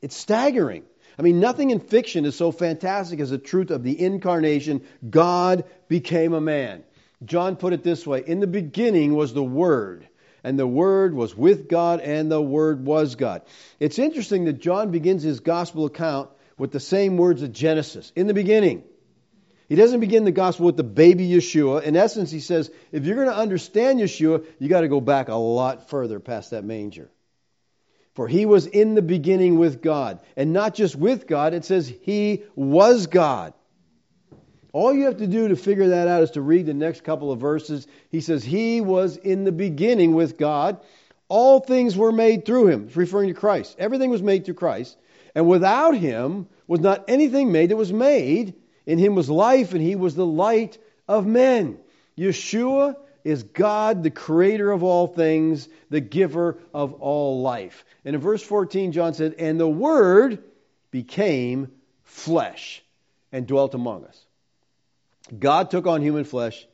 [0.00, 0.84] it's staggering.
[1.18, 4.82] I mean, nothing in fiction is so fantastic as the truth of the incarnation.
[5.08, 6.84] God became a man.
[7.24, 10.06] John put it this way In the beginning was the Word,
[10.44, 13.42] and the Word was with God, and the Word was God.
[13.80, 18.28] It's interesting that John begins his gospel account with the same words of Genesis in
[18.28, 18.84] the beginning.
[19.68, 21.82] He doesn't begin the gospel with the baby Yeshua.
[21.82, 25.28] In essence, he says, if you're going to understand Yeshua, you got to go back
[25.28, 27.10] a lot further past that manger.
[28.14, 30.20] For he was in the beginning with God.
[30.36, 33.52] And not just with God, it says he was God.
[34.72, 37.30] All you have to do to figure that out is to read the next couple
[37.30, 37.86] of verses.
[38.10, 40.80] He says, He was in the beginning with God.
[41.28, 42.86] All things were made through him.
[42.86, 43.76] It's referring to Christ.
[43.78, 44.96] Everything was made through Christ.
[45.34, 48.54] And without him was not anything made that was made.
[48.88, 51.78] In him was life, and he was the light of men.
[52.16, 57.84] Yeshua is God, the creator of all things, the giver of all life.
[58.06, 60.42] And in verse 14, John said, And the Word
[60.90, 61.70] became
[62.04, 62.82] flesh
[63.30, 64.24] and dwelt among us.
[65.38, 66.66] God took on human flesh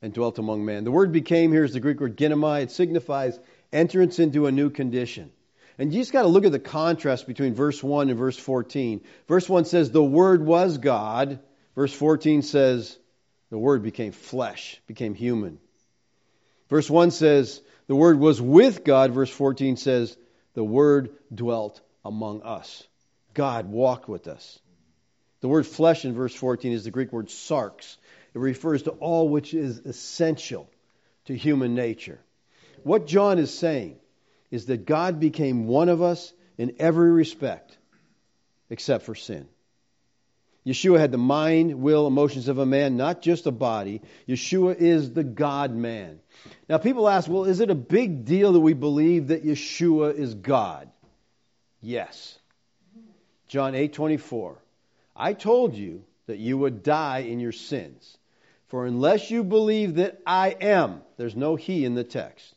[0.00, 0.84] and dwelt among men.
[0.84, 2.62] The word became here is the Greek word ginomai.
[2.62, 3.36] It signifies
[3.72, 5.32] entrance into a new condition.
[5.78, 9.02] And you just got to look at the contrast between verse 1 and verse 14.
[9.26, 11.40] Verse 1 says, The Word was God.
[11.76, 12.98] Verse 14 says,
[13.50, 15.60] The Word became flesh, became human.
[16.68, 19.12] Verse 1 says, The Word was with God.
[19.12, 20.16] Verse 14 says,
[20.54, 22.82] The Word dwelt among us.
[23.34, 24.58] God walked with us.
[25.40, 27.98] The word flesh in verse 14 is the Greek word sarx.
[28.34, 30.68] It refers to all which is essential
[31.26, 32.18] to human nature.
[32.82, 33.98] What John is saying
[34.50, 37.76] is that God became one of us in every respect
[38.70, 39.46] except for sin.
[40.66, 44.02] Yeshua had the mind, will, emotions of a man, not just a body.
[44.28, 46.18] Yeshua is the God man.
[46.68, 50.34] Now, people ask, well, is it a big deal that we believe that Yeshua is
[50.34, 50.90] God?
[51.80, 52.36] Yes.
[53.46, 54.58] John 8 24.
[55.14, 58.18] I told you that you would die in your sins.
[58.68, 62.54] For unless you believe that I am, there's no he in the text.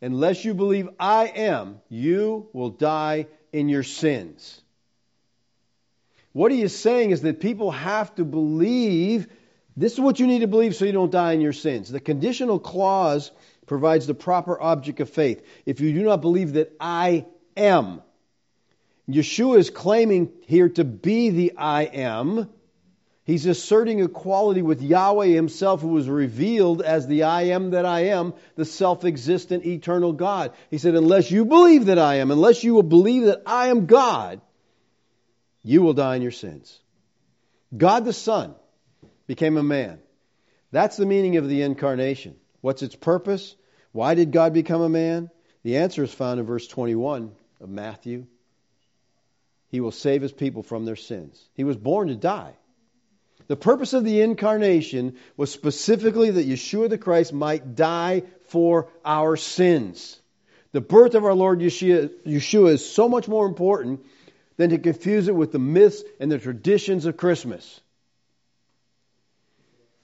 [0.00, 4.62] Unless you believe I am, you will die in your sins.
[6.38, 9.26] What he is saying is that people have to believe
[9.76, 11.90] this is what you need to believe so you don't die in your sins.
[11.90, 13.32] The conditional clause
[13.66, 15.44] provides the proper object of faith.
[15.66, 17.26] If you do not believe that I
[17.56, 18.02] am,
[19.10, 22.48] Yeshua is claiming here to be the I am.
[23.24, 28.10] He's asserting equality with Yahweh himself, who was revealed as the I am that I
[28.10, 30.52] am, the self existent, eternal God.
[30.70, 33.86] He said, Unless you believe that I am, unless you will believe that I am
[33.86, 34.40] God,
[35.68, 36.80] you will die in your sins.
[37.76, 38.54] God the Son
[39.26, 39.98] became a man.
[40.72, 42.36] That's the meaning of the incarnation.
[42.62, 43.54] What's its purpose?
[43.92, 45.28] Why did God become a man?
[45.64, 48.26] The answer is found in verse 21 of Matthew.
[49.68, 51.38] He will save his people from their sins.
[51.52, 52.54] He was born to die.
[53.48, 59.36] The purpose of the incarnation was specifically that Yeshua the Christ might die for our
[59.36, 60.18] sins.
[60.72, 64.06] The birth of our Lord Yeshua, Yeshua is so much more important
[64.58, 67.80] than to confuse it with the myths and the traditions of Christmas.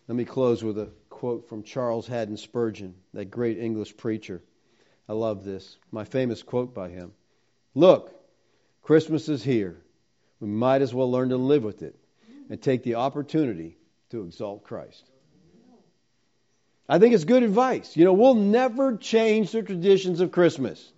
[0.09, 4.42] Let me close with a quote from Charles Haddon Spurgeon, that great English preacher.
[5.09, 5.76] I love this.
[5.90, 7.12] My famous quote by him.
[7.74, 8.14] Look,
[8.82, 9.76] Christmas is here.
[10.40, 11.96] We might as well learn to live with it
[12.48, 13.76] and take the opportunity
[14.11, 15.02] to exalt Christ.
[16.88, 17.96] I think it's good advice.
[17.96, 20.92] You know, we'll never change the traditions of Christmas.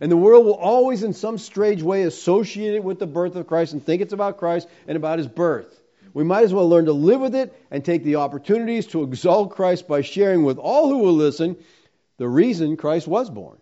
[0.00, 3.46] And the world will always, in some strange way, associate it with the birth of
[3.46, 5.74] Christ and think it's about Christ and about his birth.
[6.14, 9.50] We might as well learn to live with it and take the opportunities to exalt
[9.50, 11.56] Christ by sharing with all who will listen
[12.16, 13.58] the reason Christ was born.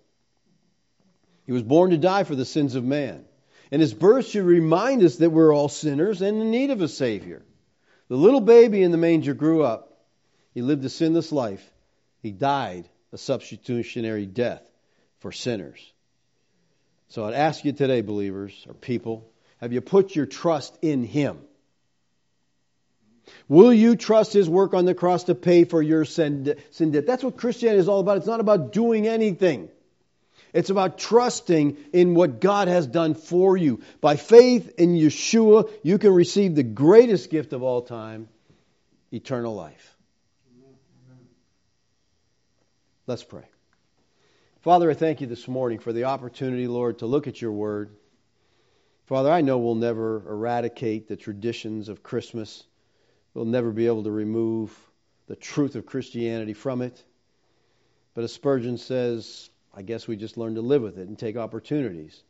[1.45, 3.25] He was born to die for the sins of man.
[3.71, 6.89] And his birth should remind us that we're all sinners and in need of a
[6.89, 7.43] Savior.
[8.09, 10.07] The little baby in the manger grew up.
[10.55, 11.65] He lived a sinless life.
[12.23, 14.63] He died a substitutionary death
[15.19, 15.93] for sinners.
[17.09, 21.39] So I'd ask you today, believers or people, have you put your trust in Him?
[23.49, 27.07] Will you trust His work on the cross to pay for your sin debt?
[27.07, 28.19] That's what Christianity is all about.
[28.19, 29.69] It's not about doing anything.
[30.53, 33.83] It's about trusting in what God has done for you.
[34.01, 38.29] By faith in Yeshua, you can receive the greatest gift of all time
[39.13, 39.95] eternal life.
[43.07, 43.45] Let's pray.
[44.67, 47.95] Father, I thank you this morning for the opportunity, Lord, to look at your word.
[49.05, 52.65] Father, I know we'll never eradicate the traditions of Christmas.
[53.33, 54.77] We'll never be able to remove
[55.29, 57.01] the truth of Christianity from it.
[58.15, 61.37] But as Spurgeon says, I guess we just learn to live with it and take
[61.37, 62.21] opportunities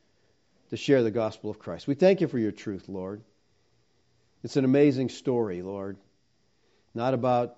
[0.68, 1.86] to share the gospel of Christ.
[1.86, 3.22] We thank you for your truth, Lord.
[4.44, 5.96] It's an amazing story, Lord.
[6.94, 7.56] Not about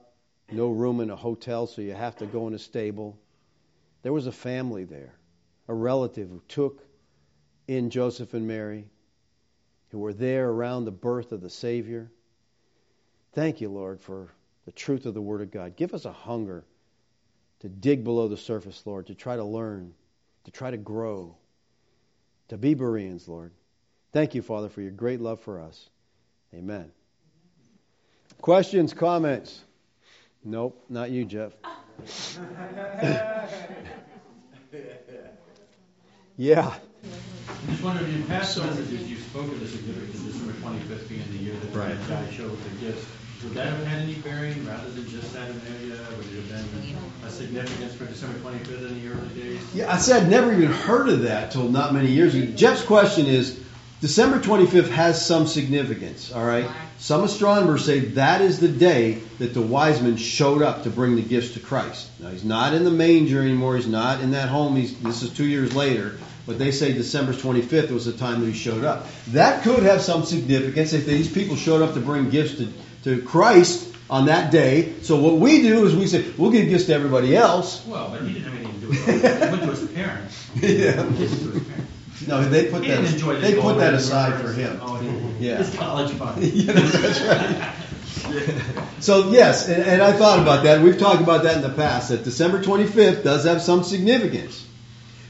[0.53, 3.19] no room in a hotel, so you have to go in a stable.
[4.03, 5.15] There was a family there,
[5.67, 6.85] a relative who took
[7.67, 8.87] in Joseph and Mary,
[9.91, 12.11] who were there around the birth of the Savior.
[13.33, 14.29] Thank you, Lord, for
[14.65, 15.77] the truth of the Word of God.
[15.77, 16.65] Give us a hunger
[17.61, 19.95] to dig below the surface, Lord, to try to learn,
[20.45, 21.37] to try to grow,
[22.49, 23.53] to be Bereans, Lord.
[24.13, 25.91] Thank you, Father, for your great love for us.
[26.55, 26.91] Amen.
[28.41, 29.65] Questions, comments?
[30.45, 31.53] Nope, not you, Jeff.
[36.37, 36.75] yeah.
[37.49, 41.09] I just wonder if you past messages you spoke of the significance of December 25th
[41.09, 41.97] being the year that right.
[42.09, 43.07] God showed the gifts.
[43.45, 45.97] Would that have had any bearing rather than just Saturnalia?
[46.17, 49.75] Would it have been a significance for December 25th in the early days?
[49.75, 52.51] Yeah, I said I'd never even heard of that till not many years ago.
[52.53, 53.61] Jeff's question is,
[54.01, 56.69] December 25th has some significance, all right?
[56.99, 61.15] Some astronomers say that is the day that the wise men showed up to bring
[61.15, 62.09] the gifts to Christ.
[62.19, 63.77] Now, he's not in the manger anymore.
[63.77, 64.75] He's not in that home.
[64.75, 66.19] He's, this is two years later.
[66.45, 69.07] But they say December 25th was the time that he showed up.
[69.29, 72.73] That could have some significance if these people showed up to bring gifts to,
[73.05, 74.95] to Christ on that day.
[75.03, 77.87] So what we do is we say, we'll give gifts to everybody else.
[77.87, 79.45] Well, but he didn't have anything to do with it.
[79.45, 80.45] He went to his parents.
[80.61, 81.85] Yeah.
[82.19, 82.49] He didn't to his parents.
[82.49, 84.79] No, they put He that, didn't enjoy the they put gold that aside for him.
[84.83, 85.01] Oh,
[85.39, 85.57] Yeah.
[85.59, 86.43] His college fund.
[86.55, 87.75] Yeah, that's right.
[89.01, 90.83] So yes, and, and I thought about that.
[90.83, 92.09] We've talked about that in the past.
[92.09, 94.67] That December 25th does have some significance,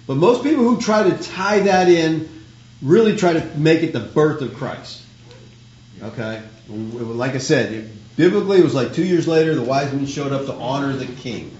[0.06, 2.28] but most people who try to tie that in
[2.80, 5.02] really try to make it the birth of Christ.
[6.02, 9.54] Okay, like I said, biblically it was like two years later.
[9.54, 11.56] The wise men showed up to honor the King.